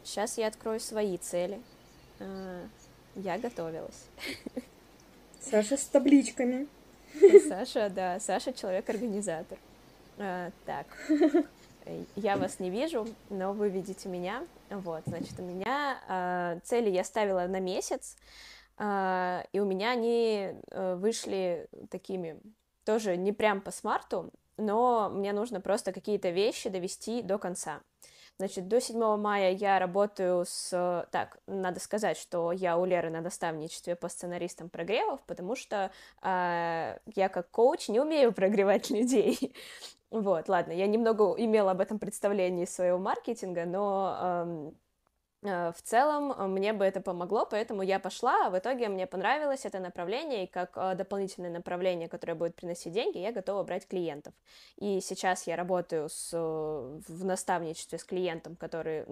Сейчас 0.03 0.37
я 0.37 0.45
открою 0.45 0.79
свои 0.79 1.17
цели. 1.17 1.59
Э, 2.19 2.63
я 3.15 3.39
готовилась. 3.39 4.05
Саша 5.49 5.77
с 5.77 5.85
табличками. 5.85 6.67
Саша, 7.47 7.89
да, 7.89 8.19
Саша 8.19 8.51
человек-организатор. 8.51 9.57
А, 10.17 10.51
так, 10.65 10.87
я 12.15 12.35
вас 12.35 12.59
не 12.59 12.69
вижу, 12.69 13.07
но 13.29 13.53
вы 13.53 13.69
видите 13.69 14.09
меня. 14.09 14.43
Вот, 14.69 15.03
значит, 15.05 15.39
у 15.39 15.43
меня 15.43 16.01
а, 16.09 16.59
цели 16.63 16.89
я 16.89 17.03
ставила 17.05 17.47
на 17.47 17.61
месяц, 17.61 18.17
а, 18.77 19.45
и 19.53 19.59
у 19.59 19.65
меня 19.65 19.91
они 19.91 20.51
а, 20.71 20.95
вышли 20.97 21.67
такими, 21.89 22.39
тоже 22.83 23.15
не 23.15 23.31
прям 23.31 23.61
по 23.61 23.71
смарту, 23.71 24.33
но 24.57 25.09
мне 25.09 25.31
нужно 25.31 25.61
просто 25.61 25.93
какие-то 25.93 26.29
вещи 26.29 26.69
довести 26.69 27.21
до 27.21 27.37
конца. 27.37 27.81
Значит, 28.39 28.67
до 28.67 28.79
7 28.79 29.17
мая 29.17 29.51
я 29.51 29.79
работаю 29.79 30.45
с... 30.47 31.07
Так, 31.11 31.39
надо 31.47 31.79
сказать, 31.79 32.17
что 32.17 32.51
я 32.51 32.77
у 32.77 32.85
Леры 32.85 33.09
на 33.09 33.21
наставничестве 33.21 33.95
по 33.95 34.09
сценаристам 34.09 34.69
прогревов, 34.69 35.21
потому 35.25 35.55
что 35.55 35.91
э, 36.21 36.97
я 37.15 37.29
как 37.29 37.49
коуч 37.49 37.89
не 37.89 37.99
умею 37.99 38.31
прогревать 38.33 38.91
людей. 38.91 39.55
Вот, 40.11 40.49
ладно, 40.49 40.71
я 40.71 40.87
немного 40.87 41.33
имела 41.37 41.71
об 41.71 41.81
этом 41.81 41.97
представление 41.99 42.65
из 42.65 42.73
своего 42.73 42.97
маркетинга, 42.99 43.65
но 43.65 44.17
Э, 44.19 44.71
в 45.43 45.81
целом 45.83 46.31
э, 46.31 46.47
мне 46.47 46.73
бы 46.73 46.83
это 46.83 46.99
помогло, 46.99 47.45
поэтому 47.45 47.83
я 47.83 47.99
пошла, 47.99 48.47
а 48.47 48.49
в 48.49 48.57
итоге 48.57 48.89
мне 48.89 49.05
понравилось 49.05 49.65
это 49.65 49.79
направление, 49.79 50.45
и 50.45 50.47
как 50.47 50.75
э, 50.75 50.95
дополнительное 50.95 51.51
направление, 51.51 52.09
которое 52.09 52.33
будет 52.33 52.55
приносить 52.55 52.91
деньги, 52.93 53.19
я 53.19 53.31
готова 53.31 53.63
брать 53.63 53.87
клиентов. 53.87 54.33
И 54.77 54.99
сейчас 54.99 55.45
я 55.45 55.55
работаю 55.55 56.09
с, 56.09 56.31
в 56.33 57.25
наставничестве 57.25 57.99
с 57.99 58.03
клиентом, 58.03 58.55
который 58.55 59.05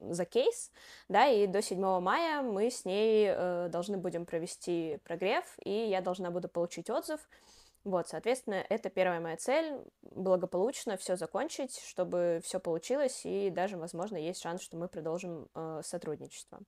за 0.00 0.24
кейс, 0.24 0.70
да, 1.08 1.26
и 1.26 1.46
до 1.48 1.60
7 1.60 2.00
мая 2.00 2.42
мы 2.42 2.70
с 2.70 2.84
ней 2.84 3.34
должны 3.68 3.96
будем 3.96 4.24
провести 4.24 4.98
прогрев, 5.04 5.44
и 5.64 5.70
я 5.70 6.00
должна 6.00 6.30
буду 6.30 6.48
получить 6.48 6.90
отзыв, 6.90 7.20
вот, 7.84 8.08
соответственно, 8.08 8.64
это 8.68 8.90
первая 8.90 9.20
моя 9.20 9.36
цель— 9.36 9.76
благополучно 10.02 10.96
все 10.96 11.16
закончить, 11.16 11.80
чтобы 11.80 12.40
все 12.44 12.60
получилось, 12.60 13.22
и 13.24 13.50
даже, 13.50 13.76
возможно, 13.76 14.16
есть 14.16 14.40
шанс, 14.40 14.62
что 14.62 14.76
мы 14.76 14.88
продолжим 14.88 15.48
э, 15.54 15.80
сотрудничество. 15.84 16.60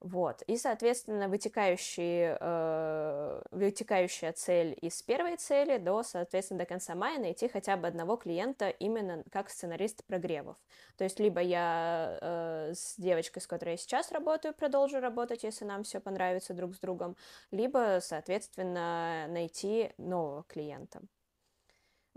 Вот. 0.00 0.40
И, 0.46 0.56
соответственно, 0.56 1.28
вытекающие, 1.28 2.38
э, 2.40 3.42
вытекающая 3.50 4.32
цель 4.32 4.76
из 4.80 5.02
первой 5.02 5.36
цели 5.36 5.76
до, 5.76 6.02
соответственно, 6.02 6.60
до 6.60 6.64
конца 6.64 6.94
мая 6.94 7.18
найти 7.18 7.48
хотя 7.48 7.76
бы 7.76 7.86
одного 7.86 8.16
клиента 8.16 8.70
именно 8.70 9.22
как 9.30 9.50
сценарист 9.50 10.02
прогревов. 10.06 10.56
То 10.96 11.04
есть 11.04 11.20
либо 11.20 11.40
я 11.42 12.18
э, 12.20 12.72
с 12.74 12.94
девочкой, 12.96 13.42
с 13.42 13.46
которой 13.46 13.72
я 13.72 13.76
сейчас 13.76 14.10
работаю, 14.10 14.54
продолжу 14.54 15.00
работать, 15.00 15.44
если 15.44 15.66
нам 15.66 15.82
все 15.82 16.00
понравится 16.00 16.54
друг 16.54 16.74
с 16.74 16.78
другом, 16.78 17.14
либо, 17.50 17.98
соответственно, 18.00 19.26
найти 19.28 19.92
нового 19.98 20.44
клиента. 20.44 21.02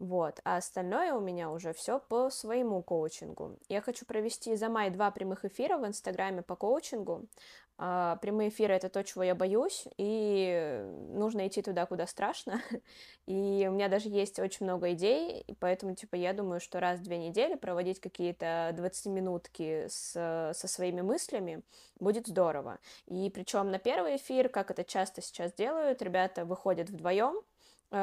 Вот, 0.03 0.41
а 0.43 0.57
остальное 0.57 1.13
у 1.13 1.21
меня 1.21 1.49
уже 1.49 1.71
все 1.71 1.97
по 1.97 2.29
своему 2.29 2.83
коучингу. 2.83 3.57
Я 3.69 3.79
хочу 3.79 4.05
провести 4.05 4.53
за 4.57 4.67
май 4.67 4.89
два 4.89 5.11
прямых 5.11 5.45
эфира 5.45 5.77
в 5.77 5.87
Инстаграме 5.87 6.41
по 6.41 6.57
коучингу. 6.57 7.29
А, 7.77 8.17
прямые 8.17 8.49
эфиры 8.49 8.73
это 8.73 8.89
то, 8.89 9.01
чего 9.01 9.23
я 9.23 9.33
боюсь, 9.33 9.87
и 9.95 10.83
нужно 11.13 11.47
идти 11.47 11.61
туда, 11.61 11.85
куда 11.85 12.05
страшно. 12.05 12.61
И 13.27 13.65
у 13.69 13.71
меня 13.71 13.87
даже 13.87 14.09
есть 14.09 14.39
очень 14.39 14.65
много 14.65 14.91
идей, 14.91 15.39
и 15.47 15.53
поэтому, 15.53 15.95
типа, 15.95 16.15
я 16.15 16.33
думаю, 16.33 16.59
что 16.59 16.81
раз 16.81 16.99
в 16.99 17.03
две 17.03 17.17
недели 17.17 17.55
проводить 17.55 18.01
какие-то 18.01 18.75
20-минутки 18.77 19.87
с, 19.87 20.11
со 20.53 20.67
своими 20.67 20.99
мыслями 20.99 21.63
будет 21.97 22.27
здорово. 22.27 22.79
И 23.07 23.31
причем 23.33 23.71
на 23.71 23.79
первый 23.79 24.17
эфир, 24.17 24.49
как 24.49 24.69
это 24.69 24.83
часто 24.83 25.21
сейчас 25.21 25.53
делают, 25.53 26.01
ребята 26.01 26.43
выходят 26.43 26.89
вдвоем, 26.89 27.41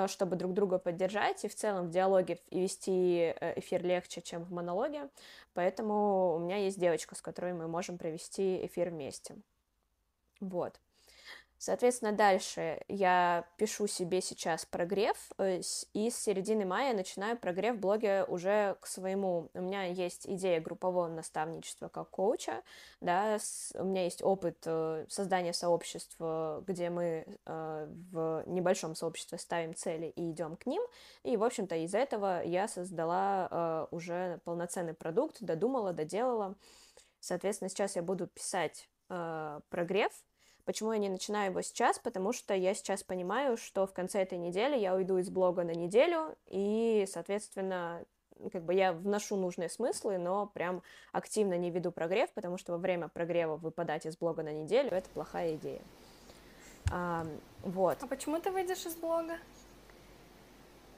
чтобы 0.06 0.36
друг 0.36 0.54
друга 0.54 0.78
поддержать, 0.78 1.44
и 1.44 1.48
в 1.48 1.54
целом 1.54 1.88
в 1.88 1.90
диалоге 1.90 2.38
вести 2.50 3.34
э, 3.40 3.58
эфир 3.58 3.84
легче, 3.84 4.22
чем 4.22 4.44
в 4.44 4.52
монологе, 4.52 5.08
поэтому 5.54 6.34
у 6.36 6.38
меня 6.38 6.56
есть 6.56 6.78
девочка, 6.78 7.14
с 7.14 7.22
которой 7.22 7.52
мы 7.52 7.68
можем 7.68 7.98
провести 7.98 8.64
эфир 8.66 8.90
вместе. 8.90 9.36
Вот. 10.40 10.80
Соответственно, 11.60 12.12
дальше 12.12 12.80
я 12.88 13.44
пишу 13.58 13.86
себе 13.86 14.22
сейчас 14.22 14.64
прогрев, 14.64 15.30
э, 15.36 15.60
и 15.92 16.08
с 16.08 16.16
середины 16.16 16.64
мая 16.64 16.94
начинаю 16.94 17.36
прогрев 17.36 17.76
в 17.76 17.80
блоге 17.80 18.24
уже 18.24 18.78
к 18.80 18.86
своему. 18.86 19.50
У 19.52 19.60
меня 19.60 19.84
есть 19.84 20.26
идея 20.26 20.62
группового 20.62 21.08
наставничества 21.08 21.88
как 21.88 22.08
коуча, 22.08 22.62
да, 23.02 23.38
с, 23.38 23.74
у 23.74 23.84
меня 23.84 24.04
есть 24.04 24.22
опыт 24.22 24.56
э, 24.64 25.04
создания 25.10 25.52
сообщества, 25.52 26.64
где 26.66 26.88
мы 26.88 27.26
э, 27.44 27.88
в 28.10 28.42
небольшом 28.46 28.94
сообществе 28.94 29.36
ставим 29.36 29.74
цели 29.74 30.06
и 30.16 30.30
идем 30.30 30.56
к 30.56 30.64
ним, 30.64 30.82
и, 31.24 31.36
в 31.36 31.44
общем-то, 31.44 31.76
из 31.76 31.94
этого 31.94 32.42
я 32.42 32.68
создала 32.68 33.48
э, 33.50 33.86
уже 33.94 34.40
полноценный 34.44 34.94
продукт, 34.94 35.36
додумала, 35.42 35.92
доделала. 35.92 36.56
Соответственно, 37.20 37.68
сейчас 37.68 37.96
я 37.96 38.02
буду 38.02 38.28
писать 38.28 38.88
э, 39.10 39.60
прогрев, 39.68 40.10
Почему 40.70 40.92
я 40.92 41.00
не 41.00 41.08
начинаю 41.08 41.50
его 41.50 41.62
сейчас? 41.62 41.98
Потому 41.98 42.32
что 42.32 42.54
я 42.54 42.74
сейчас 42.74 43.02
понимаю, 43.02 43.56
что 43.56 43.88
в 43.88 43.92
конце 43.92 44.22
этой 44.22 44.38
недели 44.38 44.78
я 44.78 44.94
уйду 44.94 45.18
из 45.18 45.28
блога 45.28 45.64
на 45.64 45.72
неделю, 45.72 46.36
и, 46.46 47.08
соответственно, 47.12 48.04
как 48.52 48.62
бы 48.62 48.72
я 48.72 48.92
вношу 48.92 49.34
нужные 49.34 49.68
смыслы, 49.68 50.16
но 50.16 50.46
прям 50.46 50.84
активно 51.10 51.58
не 51.58 51.72
веду 51.72 51.90
прогрев, 51.90 52.30
потому 52.34 52.56
что 52.56 52.70
во 52.70 52.78
время 52.78 53.08
прогрева 53.08 53.56
выпадать 53.56 54.06
из 54.06 54.16
блога 54.16 54.44
на 54.44 54.52
неделю— 54.52 54.90
это 54.92 55.08
плохая 55.10 55.56
идея. 55.56 55.82
А, 56.92 57.26
вот. 57.64 57.98
А 58.00 58.06
почему 58.06 58.38
ты 58.38 58.52
выйдешь 58.52 58.86
из 58.86 58.94
блога? 58.94 59.38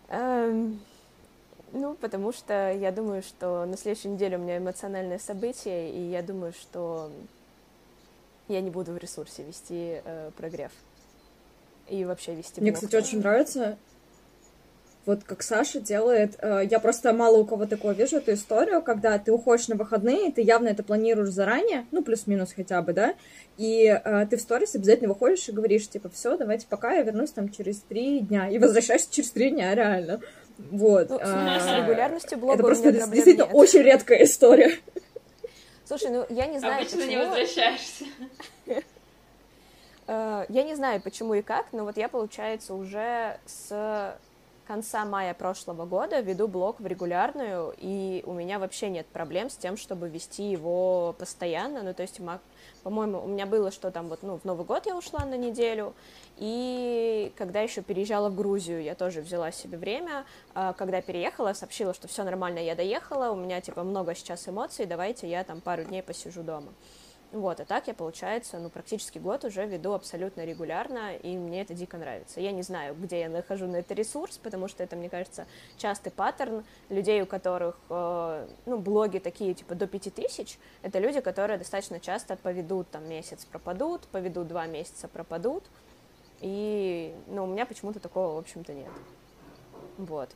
Эм, 0.09 0.83
ну, 1.73 1.95
потому 1.95 2.35
что 2.35 2.71
я 2.73 2.93
думаю, 2.93 3.23
что 3.23 3.65
на 3.65 3.79
следующей 3.79 4.09
неделе 4.09 4.37
у 4.37 4.41
меня 4.41 4.59
эмоциональное 4.59 5.19
событие, 5.19 5.91
и 5.93 6.11
я 6.11 6.21
думаю, 6.21 6.53
что 6.53 7.11
я 8.53 8.61
не 8.61 8.71
буду 8.71 8.93
в 8.93 8.99
ресурсе 8.99 9.43
вести 9.43 10.01
э, 10.05 10.31
прогрев. 10.37 10.73
И 11.89 12.05
вообще 12.05 12.35
вести 12.35 12.61
Мне, 12.61 12.73
кстати, 12.73 12.97
очень 12.97 13.19
нравится, 13.19 13.77
вот 15.05 15.25
как 15.25 15.43
Саша 15.43 15.81
делает. 15.81 16.37
Э, 16.39 16.63
я 16.69 16.79
просто 16.79 17.13
мало 17.13 17.39
у 17.39 17.45
кого 17.45 17.67
такого 17.67 17.93
вижу 17.93 18.19
эту 18.19 18.35
историю, 18.35 18.83
когда 18.83 19.19
ты 19.19 19.33
уходишь 19.33 19.69
на 19.69 19.75
выходные, 19.75 20.31
ты 20.31 20.43
явно 20.43 20.69
это 20.69 20.85
планируешь 20.85 21.31
заранее, 21.31 21.87
ну, 21.91 22.03
плюс-минус 22.03 22.53
хотя 22.53 22.83
бы, 22.83 22.93
да, 22.93 23.15
и 23.59 23.87
э, 23.87 24.27
ты 24.31 24.37
в 24.37 24.41
сторис 24.41 24.75
обязательно 24.75 25.09
выходишь 25.09 25.49
и 25.49 25.53
говоришь, 25.53 25.89
типа, 25.89 26.09
все, 26.09 26.37
давайте 26.37 26.67
пока, 26.69 26.93
я 26.93 27.03
вернусь 27.03 27.31
там 27.31 27.49
через 27.49 27.81
три 27.81 28.21
дня, 28.21 28.49
и 28.49 28.59
возвращаешься 28.61 29.09
через 29.11 29.31
три 29.31 29.51
дня, 29.51 29.75
реально. 29.75 30.21
Вот. 30.59 31.11
Ну, 31.11 31.19
а, 31.21 31.59
с 31.59 31.81
регулярностью 31.81 32.39
блога 32.39 32.55
Это 32.55 32.63
просто 32.63 32.93
действительно 32.93 33.45
нет. 33.45 33.51
очень 33.53 33.83
редкая 33.83 34.23
история. 34.23 34.79
Слушай, 35.93 36.11
ну 36.11 36.25
я 36.31 36.47
не 36.47 36.59
знаю, 36.59 36.77
Обычно 36.77 37.01
почему... 37.01 37.11
не 37.11 37.19
возвращаешься. 37.19 38.05
Э, 40.07 40.47
я 40.49 40.63
не 40.63 40.75
знаю, 40.75 41.03
почему 41.03 41.35
и 41.35 41.43
как, 41.43 41.67
но 41.73 41.85
вот 41.85 41.99
я, 41.99 42.09
получается, 42.09 42.73
уже 42.73 43.39
с 43.45 44.19
конца 44.67 45.05
мая 45.05 45.35
прошлого 45.35 45.85
года 45.85 46.21
веду 46.21 46.49
блог 46.49 46.81
в 46.81 46.87
регулярную, 46.87 47.75
и 47.77 48.23
у 48.25 48.33
меня 48.33 48.59
вообще 48.59 48.89
нет 48.89 49.07
проблем 49.09 49.51
с 49.51 49.57
тем, 49.57 49.77
чтобы 49.77 50.09
вести 50.09 50.51
его 50.51 51.15
постоянно. 51.19 51.83
Ну, 51.83 51.93
то 51.93 52.01
есть, 52.01 52.21
по-моему, 52.83 53.23
у 53.23 53.27
меня 53.27 53.47
было, 53.47 53.71
что 53.71 53.91
там 53.91 54.09
вот, 54.09 54.23
ну, 54.23 54.39
в 54.39 54.45
Новый 54.45 54.67
год 54.67 54.87
я 54.87 54.97
ушла 54.97 55.25
на 55.25 55.37
неделю, 55.37 55.95
и 56.37 57.33
когда 57.37 57.61
еще 57.61 57.83
переезжала 57.83 58.29
в 58.29 58.35
Грузию, 58.35 58.83
я 58.83 58.95
тоже 58.95 59.21
взяла 59.21 59.53
себе 59.53 59.79
время. 59.79 60.25
А, 60.55 60.73
когда 60.73 61.01
переехала, 61.01 61.53
сообщила, 61.53 61.95
что 61.95 62.09
все 62.09 62.25
нормально, 62.25 62.59
я 62.59 62.75
доехала, 62.75 63.31
у 63.31 63.37
меня, 63.37 63.61
типа, 63.61 63.83
много 63.83 64.15
сейчас 64.15 64.49
эмоций, 64.49 64.87
давайте 64.87 65.29
я 65.29 65.45
там 65.45 65.61
пару 65.61 65.85
дней 65.85 66.03
посижу 66.03 66.43
дома. 66.43 66.73
Вот, 67.33 67.61
а 67.61 67.65
так 67.65 67.89
я, 67.89 67.95
получается, 67.95 68.59
ну, 68.59 68.69
практически 68.69 69.19
год 69.19 69.47
уже 69.47 69.65
веду 69.65 69.95
абсолютно 69.95 70.45
регулярно, 70.45 71.17
и 71.17 71.39
мне 71.39 71.63
это 71.63 71.73
дико 71.73 71.97
нравится. 71.97 72.43
Я 72.43 72.53
не 72.53 72.61
знаю, 72.61 72.95
где 72.95 73.21
я 73.21 73.31
нахожу 73.31 73.67
на 73.67 73.77
это 73.77 73.95
ресурс, 73.95 74.37
потому 74.37 74.69
что 74.69 74.83
это, 74.83 74.97
мне 74.97 75.09
кажется, 75.09 75.47
частый 75.79 76.13
паттерн 76.13 76.63
людей, 76.91 77.23
у 77.23 77.27
которых, 77.27 77.79
э, 77.89 78.47
ну, 78.67 78.77
блоги 78.77 79.19
такие, 79.19 79.55
типа, 79.55 79.75
до 79.75 79.87
5000, 79.87 80.59
это 80.83 80.99
люди, 80.99 81.23
которые 81.23 81.57
достаточно 81.57 81.99
часто 82.01 82.37
поведут, 82.37 82.91
там, 82.91 83.09
месяц 83.09 83.47
пропадут, 83.47 84.03
поведут 84.09 84.49
два 84.49 84.67
месяца 84.67 85.09
пропадут, 85.09 85.65
и, 86.43 87.15
ну, 87.29 87.45
у 87.45 87.47
меня 87.47 87.65
почему-то 87.65 87.99
такого, 87.99 88.35
в 88.35 88.39
общем-то, 88.39 88.75
нет. 88.75 88.91
Вот. 89.97 90.29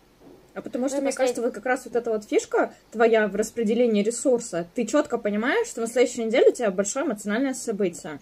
А 0.56 0.62
потому 0.62 0.88
что, 0.88 0.96
ну, 0.96 1.02
мне 1.02 1.10
послед... 1.10 1.18
кажется, 1.18 1.42
вот 1.42 1.52
как 1.52 1.66
раз 1.66 1.84
вот 1.84 1.96
эта 1.96 2.10
вот 2.10 2.24
фишка 2.24 2.72
твоя 2.90 3.28
в 3.28 3.36
распределении 3.36 4.02
ресурса, 4.02 4.66
ты 4.74 4.86
четко 4.86 5.18
понимаешь, 5.18 5.66
что 5.66 5.82
на 5.82 5.86
следующей 5.86 6.24
неделе 6.24 6.48
у 6.48 6.52
тебя 6.52 6.70
большое 6.70 7.04
эмоциональное 7.04 7.52
событие. 7.52 8.20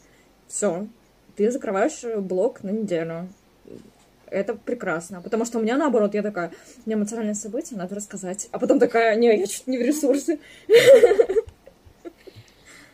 Все, 0.49 0.89
ты 1.37 1.49
закрываешь 1.53 2.03
блок 2.19 2.65
на 2.65 2.71
неделю. 2.71 3.29
Это 4.27 4.55
прекрасно. 4.55 5.23
Потому 5.23 5.45
что 5.45 5.61
у 5.61 5.63
меня 5.63 5.77
наоборот, 5.77 6.15
я 6.15 6.23
такая, 6.23 6.51
у 6.85 6.91
меня 6.91 6.97
эмоциональное 6.97 7.35
событие, 7.35 7.79
надо 7.79 7.95
рассказать. 7.95 8.49
А 8.51 8.59
потом 8.59 8.81
такая, 8.81 9.15
не, 9.15 9.39
я 9.39 9.47
чуть 9.47 9.69
не 9.69 9.79
в 9.79 9.83
ресурсе. 9.83 10.41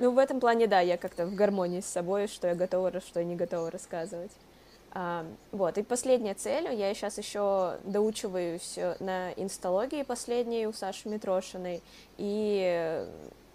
Ну, 0.01 0.11
в 0.11 0.19
этом 0.19 0.39
плане, 0.39 0.67
да, 0.67 0.81
я 0.81 0.99
как-то 0.99 1.25
в 1.25 1.35
гармонии 1.35 1.81
с 1.81 1.87
собой, 1.87 2.27
что 2.27 2.47
я 2.47 2.55
готова, 2.55 2.93
что 3.01 3.21
я 3.21 3.25
не 3.25 3.37
готова 3.37 3.71
рассказывать. 3.71 4.33
Вот, 4.93 5.79
и 5.79 5.83
последняя 5.83 6.35
цель, 6.35 6.73
я 6.75 6.93
сейчас 6.95 7.17
еще 7.17 7.79
доучиваюсь 7.85 8.77
на 8.99 9.31
инсталогии 9.33 10.03
последней 10.03 10.67
у 10.67 10.73
Саши 10.73 11.09
Митрошиной, 11.09 11.81
и 12.19 13.07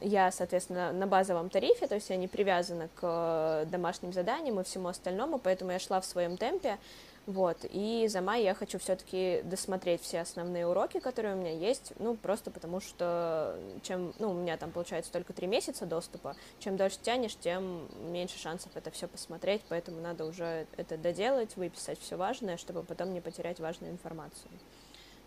я, 0.01 0.31
соответственно, 0.31 0.93
на 0.93 1.07
базовом 1.07 1.49
тарифе, 1.49 1.87
то 1.87 1.95
есть 1.95 2.09
я 2.09 2.15
не 2.15 2.27
привязана 2.27 2.89
к 2.95 3.65
домашним 3.69 4.13
заданиям 4.13 4.59
и 4.59 4.63
всему 4.63 4.87
остальному, 4.87 5.37
поэтому 5.37 5.71
я 5.71 5.79
шла 5.79 5.99
в 5.99 6.05
своем 6.05 6.37
темпе, 6.37 6.77
вот, 7.25 7.65
и 7.71 8.07
за 8.07 8.21
май 8.21 8.43
я 8.43 8.53
хочу 8.53 8.77
все-таки 8.77 9.41
досмотреть 9.45 10.01
все 10.01 10.19
основные 10.19 10.67
уроки, 10.67 10.99
которые 10.99 11.33
у 11.33 11.37
меня 11.37 11.53
есть, 11.53 11.93
ну, 11.97 12.15
просто 12.15 12.51
потому 12.51 12.79
что 12.79 13.57
чем, 13.81 14.13
ну, 14.19 14.29
у 14.29 14.33
меня 14.33 14.57
там 14.57 14.71
получается 14.71 15.11
только 15.11 15.33
три 15.33 15.47
месяца 15.47 15.87
доступа, 15.87 16.35
чем 16.59 16.77
дольше 16.77 16.99
тянешь, 17.01 17.35
тем 17.35 17.87
меньше 18.11 18.37
шансов 18.37 18.71
это 18.75 18.91
все 18.91 19.07
посмотреть, 19.07 19.63
поэтому 19.69 20.01
надо 20.01 20.25
уже 20.25 20.67
это 20.77 20.97
доделать, 20.97 21.57
выписать 21.57 21.99
все 21.99 22.15
важное, 22.15 22.57
чтобы 22.57 22.83
потом 22.83 23.11
не 23.11 23.21
потерять 23.21 23.59
важную 23.59 23.91
информацию. 23.91 24.51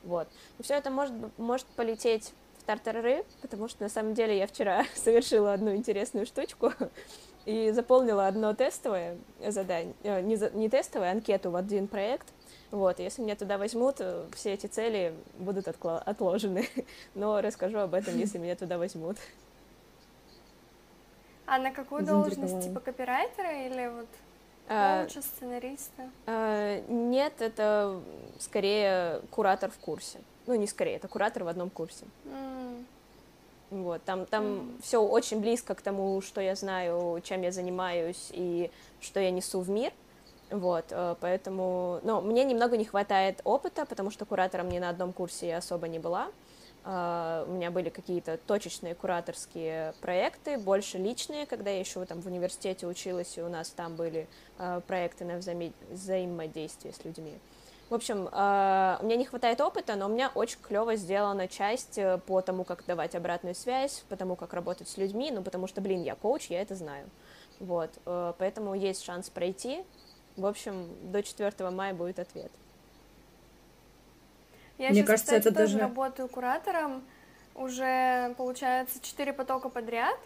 Вот. 0.05 0.29
И 0.61 0.63
все 0.63 0.75
это 0.75 0.91
может, 0.91 1.15
может 1.37 1.67
полететь 1.67 2.33
в 2.59 2.63
тартарары, 2.63 3.25
потому 3.43 3.67
что 3.67 3.83
на 3.83 3.89
самом 3.89 4.15
деле 4.15 4.39
я 4.39 4.47
вчера 4.47 4.85
совершила 4.95 5.53
одну 5.53 5.75
интересную 5.75 6.27
штучку 6.27 6.73
и 7.49 7.71
заполнила 7.71 8.27
одно 8.27 8.53
тестовое 8.53 9.17
задание, 9.47 9.95
э, 10.03 10.21
не, 10.21 10.37
за, 10.37 10.51
не 10.51 10.69
тестовое, 10.69 11.09
а 11.09 11.13
анкету 11.13 11.51
в 11.51 11.57
один 11.57 11.89
проект. 11.89 12.27
Вот, 12.71 12.99
если 12.99 13.23
меня 13.23 13.37
туда 13.37 13.57
возьмут, 13.57 13.97
э, 14.01 14.27
все 14.35 14.53
эти 14.53 14.67
цели 14.67 15.15
будут 15.39 15.67
откло- 15.67 16.03
отложены. 16.05 16.69
Но 17.15 17.41
расскажу 17.41 17.79
об 17.79 17.95
этом, 17.95 18.19
если 18.19 18.37
меня 18.37 18.55
туда 18.55 18.77
возьмут. 18.77 19.17
А 21.47 21.59
на 21.59 21.71
какую 21.71 22.05
должность, 22.05 22.65
типа 22.65 22.81
копирайтера 22.81 23.67
или 23.67 23.89
вот 23.97 24.09
а, 24.69 25.05
коуча, 25.05 25.23
сценариста? 25.23 26.11
А, 26.27 26.83
нет, 26.87 27.41
это 27.41 27.99
скорее 28.39 29.23
куратор 29.31 29.71
в 29.71 29.79
курсе. 29.79 30.19
Ну, 30.47 30.55
не 30.55 30.67
скорее, 30.67 30.97
это 30.97 31.09
куратор 31.09 31.45
в 31.45 31.49
одном 31.49 31.71
курсе. 31.71 32.05
Mm. 32.27 32.58
Вот, 33.71 34.03
там, 34.05 34.25
там 34.25 34.45
mm. 34.45 34.83
все 34.83 35.03
очень 35.03 35.41
близко 35.41 35.75
к 35.75 35.83
тому, 35.83 36.21
что 36.23 36.41
я 36.41 36.55
знаю, 36.55 37.21
чем 37.23 37.43
я 37.43 37.53
занимаюсь 37.53 38.29
и 38.33 38.71
что 39.01 39.21
я 39.21 39.31
несу 39.31 39.61
в 39.61 39.69
мир. 39.69 39.93
Вот, 40.51 40.87
э, 40.91 41.17
поэтому, 41.21 42.01
но 42.03 42.23
мне 42.23 42.45
немного 42.45 42.79
не 42.79 42.87
хватает 42.87 43.43
опыта, 43.45 43.85
потому 43.85 44.11
что 44.11 44.25
куратором 44.25 44.71
ни 44.71 44.79
на 44.79 44.89
одном 44.89 45.13
курсе 45.13 45.49
я 45.49 45.59
особо 45.59 45.89
не 45.89 45.99
была. 45.99 46.31
Uh, 46.85 47.47
у 47.47 47.53
меня 47.53 47.71
были 47.71 47.91
какие-то 47.91 48.39
точечные 48.39 48.95
кураторские 48.95 49.93
проекты, 50.01 50.57
больше 50.57 50.97
личные, 50.97 51.45
когда 51.45 51.71
я 51.71 51.81
еще 51.81 52.03
там 52.07 52.23
в 52.23 52.27
университете 52.27 52.87
училась, 52.87 53.37
и 53.37 53.43
у 53.43 53.49
нас 53.49 53.69
там 53.71 53.97
были 53.97 54.27
uh, 54.59 54.81
проекты 54.83 55.27
на 55.27 55.37
взаим... 55.37 55.75
взаимодействие 55.91 56.95
с 56.95 57.05
людьми. 57.05 57.35
В 57.91 57.95
общем, 57.95 58.29
а, 58.33 58.99
у 59.01 59.07
меня 59.07 59.17
не 59.17 59.25
хватает 59.25 59.61
опыта, 59.63 59.97
но 59.97 60.07
у 60.07 60.09
меня 60.11 60.31
очень 60.35 60.59
клево 60.61 60.95
сделана 60.97 61.49
часть 61.49 61.97
э, 61.97 62.19
по 62.19 62.43
тому, 62.43 62.65
как 62.65 62.85
давать 62.85 63.15
обратную 63.15 63.55
связь, 63.55 64.05
по 64.11 64.17
тому, 64.17 64.37
как 64.37 64.53
работать 64.53 64.89
с 64.89 64.99
людьми, 64.99 65.31
ну, 65.31 65.43
потому 65.43 65.67
что, 65.67 65.81
блин, 65.81 66.03
я 66.03 66.15
коуч, 66.15 66.49
я 66.51 66.61
это 66.61 66.75
знаю. 66.75 67.09
Вот, 67.61 67.91
э, 68.05 68.35
поэтому 68.37 68.75
есть 68.75 69.03
шанс 69.03 69.31
пройти. 69.31 69.83
В 70.37 70.45
общем, 70.45 70.87
до 71.11 71.23
4 71.23 71.71
мая 71.71 71.95
будет 71.95 72.19
ответ. 72.19 72.53
Я 74.77 74.91
Мне 74.91 74.99
сейчас, 74.99 75.07
кажется, 75.07 75.25
кстати, 75.25 75.49
это 75.49 75.55
тоже 75.55 75.73
даже... 75.73 75.79
работаю 75.79 76.29
куратором 76.29 77.03
уже, 77.55 78.35
получается, 78.37 79.01
4 79.01 79.33
потока 79.33 79.71
подряд. 79.71 80.19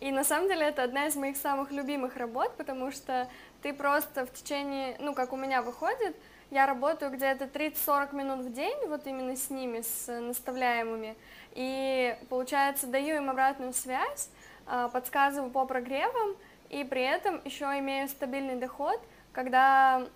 И 0.00 0.10
на 0.10 0.24
самом 0.24 0.48
деле 0.48 0.66
это 0.66 0.82
одна 0.82 1.06
из 1.06 1.16
моих 1.16 1.36
самых 1.36 1.70
любимых 1.70 2.16
работ, 2.16 2.56
потому 2.56 2.90
что 2.90 3.28
ты 3.62 3.74
просто 3.74 4.24
в 4.24 4.32
течение, 4.32 4.96
ну, 4.98 5.14
как 5.14 5.34
у 5.34 5.36
меня 5.36 5.60
выходит, 5.60 6.16
я 6.50 6.66
работаю 6.66 7.10
где-то 7.12 7.44
30-40 7.44 8.14
минут 8.14 8.44
в 8.44 8.52
день, 8.52 8.76
вот 8.88 9.06
именно 9.06 9.36
с 9.36 9.50
ними, 9.50 9.82
с 9.82 10.06
наставляемыми, 10.20 11.16
и, 11.52 12.16
получается, 12.28 12.86
даю 12.86 13.16
им 13.16 13.30
обратную 13.30 13.72
связь, 13.72 14.28
а, 14.66 14.88
подсказываю 14.88 15.50
по 15.50 15.64
прогревам, 15.64 16.36
и 16.68 16.84
при 16.84 17.02
этом 17.02 17.40
еще 17.44 17.64
имею 17.78 18.08
стабильный 18.08 18.56
доход, 18.56 19.00
когда... 19.32 20.06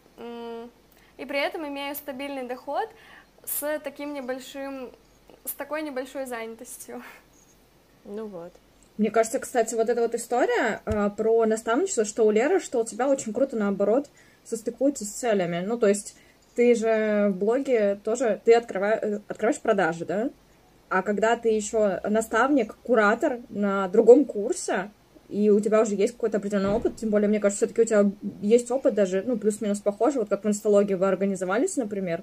И 1.17 1.25
при 1.27 1.39
этом 1.39 1.67
имею 1.69 1.95
стабильный 1.95 2.47
доход 2.47 2.89
с 3.45 3.79
таким 3.81 4.15
небольшим, 4.15 4.91
с 5.45 5.53
такой 5.53 5.83
небольшой 5.83 6.27
занятостью. 6.27 7.03
Ну 8.05 8.27
вот. 8.27 8.53
Мне 8.97 9.11
кажется, 9.11 9.39
кстати, 9.39 9.75
вот 9.75 9.89
эта 9.89 10.01
вот 10.01 10.15
история 10.15 10.81
э, 10.85 11.11
про 11.11 11.47
наставничество, 11.47 12.05
что 12.05 12.25
у 12.25 12.31
Леры, 12.31 12.61
что 12.61 12.81
у 12.81 12.85
тебя 12.85 13.09
очень 13.09 13.33
круто, 13.33 13.57
наоборот, 13.57 14.09
состыкуется 14.45 15.05
с 15.05 15.09
целями. 15.09 15.65
Ну, 15.67 15.79
то 15.79 15.89
есть 15.89 16.17
ты 16.55 16.75
же 16.75 17.31
в 17.31 17.37
блоге 17.37 17.99
тоже, 18.03 18.41
ты 18.45 18.55
открываешь, 18.55 19.21
открываешь 19.29 19.61
продажи, 19.61 20.05
да? 20.05 20.31
А 20.89 21.03
когда 21.03 21.37
ты 21.37 21.49
еще 21.49 22.01
наставник, 22.09 22.77
куратор 22.83 23.41
на 23.49 23.89
другом 23.89 24.25
курсе, 24.25 24.91
и 25.29 25.51
у 25.51 25.59
тебя 25.61 25.81
уже 25.81 25.95
есть 25.95 26.13
какой-то 26.13 26.39
определенный 26.39 26.71
опыт, 26.71 26.97
тем 26.97 27.11
более, 27.11 27.29
мне 27.29 27.41
кажется, 27.41 27.67
все-таки 27.67 27.83
у 27.83 27.85
тебя 27.85 28.13
есть 28.43 28.71
опыт 28.71 28.95
даже, 28.95 29.23
ну, 29.27 29.37
плюс-минус 29.37 29.81
похожий, 29.81 30.21
вот 30.21 30.29
как 30.29 30.45
в 30.45 30.49
инсталогии 30.49 30.95
вы 30.95 31.09
организовались, 31.09 31.77
например, 31.77 32.23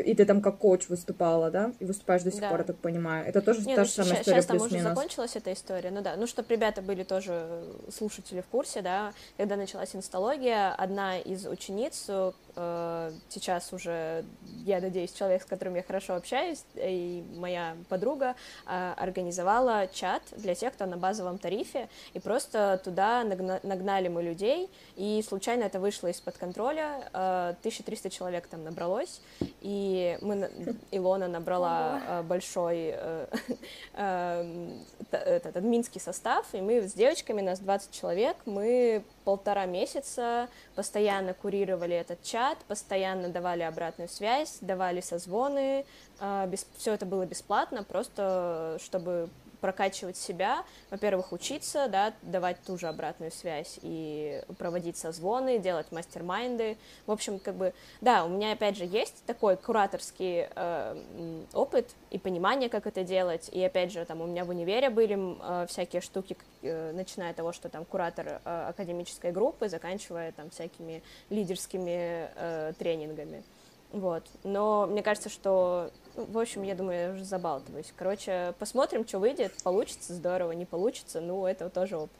и 0.00 0.14
ты 0.14 0.24
там 0.24 0.40
как 0.40 0.58
коуч 0.58 0.88
выступала, 0.88 1.50
да? 1.50 1.72
И 1.78 1.84
выступаешь 1.84 2.22
до 2.22 2.30
сих 2.30 2.40
да. 2.40 2.48
пор, 2.48 2.60
я 2.60 2.64
так 2.64 2.76
понимаю. 2.76 3.26
Это 3.26 3.42
тоже 3.42 3.60
Не, 3.60 3.74
та 3.74 3.82
ну, 3.82 3.86
же 3.86 3.92
самая 3.92 4.20
история 4.20 4.42
Сейчас 4.42 4.46
там 4.46 4.56
уже 4.56 4.80
закончилась 4.80 5.36
эта 5.36 5.52
история, 5.52 5.90
ну 5.90 6.00
да. 6.00 6.16
Ну, 6.16 6.26
чтобы 6.26 6.48
ребята 6.48 6.80
были 6.82 7.02
тоже 7.02 7.64
слушатели 7.90 8.40
в 8.40 8.46
курсе, 8.46 8.80
да. 8.82 9.12
Когда 9.36 9.56
началась 9.56 9.94
инсталогия, 9.94 10.72
одна 10.74 11.18
из 11.18 11.46
учениц, 11.46 12.06
э, 12.08 13.12
сейчас 13.28 13.72
уже, 13.72 14.24
я 14.64 14.80
надеюсь, 14.80 15.12
человек, 15.12 15.42
с 15.42 15.44
которым 15.44 15.74
я 15.74 15.82
хорошо 15.82 16.14
общаюсь, 16.14 16.64
и 16.74 17.24
моя 17.36 17.76
подруга, 17.88 18.34
э, 18.66 18.94
организовала 18.96 19.88
чат 19.92 20.22
для 20.36 20.54
тех, 20.54 20.72
кто 20.72 20.86
на 20.86 20.96
базовом 20.96 21.38
тарифе, 21.38 21.88
и 22.14 22.20
просто 22.20 22.80
туда 22.82 23.24
нагнали 23.24 24.08
мы 24.08 24.22
людей, 24.22 24.70
и 24.96 25.22
случайно 25.26 25.64
это 25.64 25.80
вышло 25.80 26.08
из-под 26.08 26.38
контроля, 26.38 27.08
э, 27.12 27.54
1300 27.60 28.10
человек 28.10 28.46
там 28.46 28.64
набралось, 28.64 29.20
и 29.60 29.81
мы, 30.20 30.50
Илона 30.90 31.28
набрала 31.28 32.00
э, 32.06 32.22
большой 32.22 32.92
э, 32.94 33.26
э, 33.94 34.70
этот 35.10 35.56
админский 35.56 36.00
состав, 36.00 36.46
и 36.52 36.60
мы 36.60 36.82
с 36.82 36.92
девочками, 36.92 37.40
нас 37.40 37.58
20 37.60 37.90
человек, 37.90 38.36
мы 38.46 39.04
полтора 39.24 39.66
месяца 39.66 40.48
постоянно 40.74 41.34
курировали 41.34 41.94
этот 41.94 42.22
чат, 42.22 42.58
постоянно 42.68 43.28
давали 43.28 43.62
обратную 43.62 44.08
связь, 44.08 44.58
давали 44.60 45.00
созвоны, 45.00 45.84
э, 46.20 46.46
без, 46.48 46.66
все 46.76 46.94
это 46.94 47.06
было 47.06 47.26
бесплатно, 47.26 47.84
просто 47.84 48.78
чтобы 48.82 49.28
прокачивать 49.62 50.16
себя, 50.16 50.64
во-первых, 50.90 51.32
учиться, 51.32 51.86
да, 51.88 52.12
давать 52.20 52.60
ту 52.66 52.76
же 52.76 52.88
обратную 52.88 53.30
связь 53.30 53.78
и 53.80 54.42
проводить 54.58 54.96
созвоны, 54.96 55.58
делать 55.58 55.92
мастер-майнды. 55.92 56.76
В 57.06 57.12
общем, 57.12 57.38
как 57.38 57.54
бы, 57.54 57.72
да, 58.00 58.24
у 58.24 58.28
меня, 58.28 58.52
опять 58.52 58.76
же, 58.76 58.84
есть 58.84 59.24
такой 59.24 59.56
кураторский 59.56 60.48
э, 60.54 61.44
опыт 61.54 61.88
и 62.10 62.18
понимание, 62.18 62.68
как 62.68 62.88
это 62.88 63.04
делать, 63.04 63.48
и, 63.52 63.62
опять 63.62 63.92
же, 63.92 64.04
там, 64.04 64.20
у 64.20 64.26
меня 64.26 64.44
в 64.44 64.50
универе 64.50 64.90
были 64.90 65.16
э, 65.16 65.66
всякие 65.68 66.02
штуки, 66.02 66.36
э, 66.62 66.90
начиная 66.92 67.30
от 67.30 67.36
того, 67.36 67.52
что 67.52 67.68
там 67.68 67.84
куратор 67.84 68.40
э, 68.44 68.66
академической 68.68 69.30
группы, 69.30 69.68
заканчивая 69.68 70.32
там 70.32 70.50
всякими 70.50 71.04
лидерскими 71.30 72.28
э, 72.34 72.72
тренингами. 72.76 73.44
Вот. 73.92 74.24
Но 74.42 74.86
мне 74.86 75.02
кажется, 75.02 75.28
что, 75.28 75.90
в 76.14 76.38
общем, 76.38 76.62
я 76.62 76.74
думаю, 76.74 77.08
я 77.08 77.14
уже 77.14 77.24
забалтываюсь. 77.24 77.92
Короче, 77.96 78.54
посмотрим, 78.58 79.06
что 79.06 79.18
выйдет. 79.18 79.52
Получится 79.62 80.14
здорово, 80.14 80.52
не 80.52 80.64
получится, 80.64 81.20
ну, 81.20 81.46
это 81.46 81.68
тоже 81.70 81.96
опыт. 81.96 82.16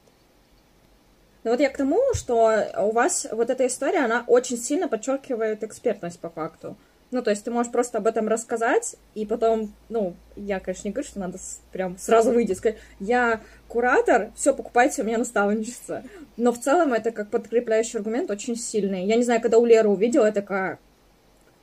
Ну 1.44 1.50
вот 1.50 1.60
я 1.60 1.70
к 1.70 1.76
тому, 1.76 2.00
что 2.14 2.68
у 2.78 2.92
вас 2.92 3.26
вот 3.30 3.50
эта 3.50 3.66
история, 3.66 4.04
она 4.04 4.24
очень 4.28 4.56
сильно 4.56 4.88
подчеркивает 4.88 5.64
экспертность 5.64 6.20
по 6.20 6.30
факту. 6.30 6.76
Ну, 7.10 7.20
то 7.20 7.30
есть 7.30 7.44
ты 7.44 7.50
можешь 7.50 7.70
просто 7.70 7.98
об 7.98 8.06
этом 8.06 8.26
рассказать, 8.26 8.96
и 9.14 9.26
потом, 9.26 9.74
ну, 9.90 10.14
я, 10.34 10.60
конечно, 10.60 10.88
не 10.88 10.92
говорю, 10.92 11.06
что 11.06 11.20
надо 11.20 11.38
прям 11.70 11.98
сразу 11.98 12.30
выйти 12.30 12.54
сказать, 12.54 12.78
я 13.00 13.42
куратор, 13.68 14.30
все, 14.34 14.54
покупайте 14.54 15.02
у 15.02 15.04
меня 15.04 15.18
наставничество. 15.18 16.04
Но 16.38 16.52
в 16.52 16.60
целом 16.60 16.94
это 16.94 17.10
как 17.10 17.28
подкрепляющий 17.28 17.98
аргумент 17.98 18.30
очень 18.30 18.56
сильный. 18.56 19.04
Я 19.04 19.16
не 19.16 19.24
знаю, 19.24 19.42
когда 19.42 19.58
у 19.58 19.66
Леры 19.66 19.90
увидела, 19.90 20.26
я 20.26 20.32
такая, 20.32 20.78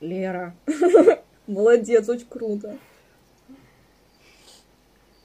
Лера. 0.00 0.54
Молодец, 1.50 2.08
очень 2.08 2.28
круто. 2.28 2.78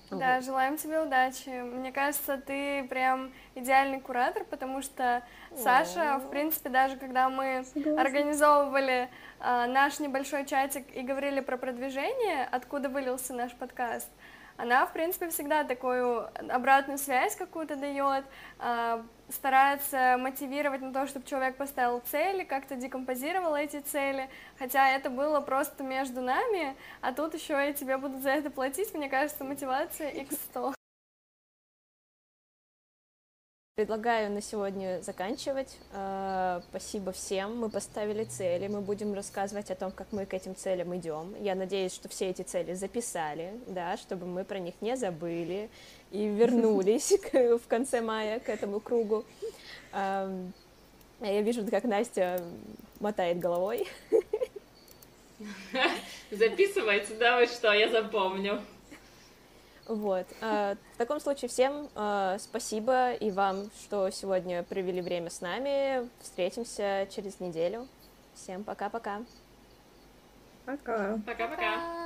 Да, 0.09 0.41
желаем 0.41 0.77
тебе 0.77 0.99
удачи. 1.01 1.49
Мне 1.49 1.91
кажется, 1.91 2.37
ты 2.37 2.83
прям 2.87 3.31
идеальный 3.53 3.99
куратор, 3.99 4.43
потому 4.45 4.81
что 4.81 5.23
Саша, 5.55 6.19
в 6.19 6.29
принципе, 6.29 6.69
даже 6.69 6.95
когда 6.95 7.29
мы 7.29 7.65
организовывали 7.97 9.09
а, 9.39 9.67
наш 9.67 9.99
небольшой 9.99 10.45
чатик 10.45 10.85
и 10.95 11.01
говорили 11.01 11.41
про 11.41 11.57
продвижение, 11.57 12.47
откуда 12.51 12.89
вылился 12.89 13.33
наш 13.33 13.53
подкаст, 13.53 14.09
она, 14.57 14.85
в 14.85 14.93
принципе, 14.93 15.29
всегда 15.29 15.63
такую 15.63 16.29
обратную 16.49 16.97
связь 16.97 17.35
какую-то 17.35 17.75
дает, 17.75 18.25
а, 18.59 19.03
старается 19.29 20.17
мотивировать 20.19 20.81
на 20.81 20.93
то, 20.93 21.07
чтобы 21.07 21.25
человек 21.25 21.57
поставил 21.57 22.01
цели, 22.11 22.43
как-то 22.43 22.75
декомпозировал 22.75 23.55
эти 23.55 23.79
цели, 23.79 24.29
хотя 24.57 24.89
это 24.89 25.09
было 25.09 25.41
просто 25.41 25.83
между 25.83 26.21
нами, 26.21 26.75
а 27.01 27.11
тут 27.11 27.33
еще 27.33 27.69
и 27.69 27.73
тебе 27.73 27.97
будут 27.97 28.21
за 28.21 28.29
это 28.29 28.49
платить, 28.49 28.93
мне 28.93 29.09
кажется, 29.09 29.43
мотивация 29.43 30.11
x100. 30.11 30.74
Предлагаю 33.75 34.31
на 34.31 34.41
сегодня 34.41 35.01
заканчивать. 35.01 35.77
Э, 35.91 36.61
спасибо 36.69 37.11
всем. 37.11 37.57
Мы 37.57 37.69
поставили 37.69 38.23
цели. 38.23 38.69
Мы 38.69 38.79
будем 38.79 39.13
рассказывать 39.13 39.69
о 39.69 39.75
том, 39.75 39.91
как 39.91 40.07
мы 40.13 40.25
к 40.25 40.33
этим 40.33 40.55
целям 40.55 40.95
идем. 40.95 41.35
Я 41.41 41.55
надеюсь, 41.55 41.93
что 41.93 42.07
все 42.07 42.29
эти 42.29 42.41
цели 42.41 42.73
записали, 42.73 43.51
да, 43.67 43.97
чтобы 43.97 44.27
мы 44.27 44.45
про 44.45 44.59
них 44.59 44.75
не 44.79 44.95
забыли 44.95 45.69
и 46.11 46.25
вернулись 46.25 47.11
в 47.33 47.67
конце 47.67 47.99
мая 47.99 48.39
к 48.39 48.47
этому 48.47 48.79
кругу. 48.79 49.25
Эм, 49.91 50.53
я 51.19 51.41
вижу, 51.41 51.67
как 51.69 51.83
Настя 51.83 52.41
мотает 53.01 53.39
головой. 53.39 53.89
Записывайте, 56.31 57.13
да, 57.15 57.39
вы 57.39 57.47
что, 57.47 57.73
я 57.73 57.89
запомню. 57.89 58.61
Вот. 59.87 60.25
А, 60.41 60.75
в 60.93 60.97
таком 60.97 61.19
случае 61.19 61.49
всем 61.49 61.89
а, 61.95 62.37
спасибо 62.39 63.13
и 63.13 63.29
вам, 63.31 63.69
что 63.81 64.09
сегодня 64.09 64.63
провели 64.63 65.01
время 65.01 65.29
с 65.29 65.41
нами. 65.41 66.09
Встретимся 66.21 67.07
через 67.11 67.39
неделю. 67.39 67.87
Всем 68.33 68.63
пока-пока. 68.63 69.21
Пока. 70.65 71.19
Пока-пока. 71.25 72.04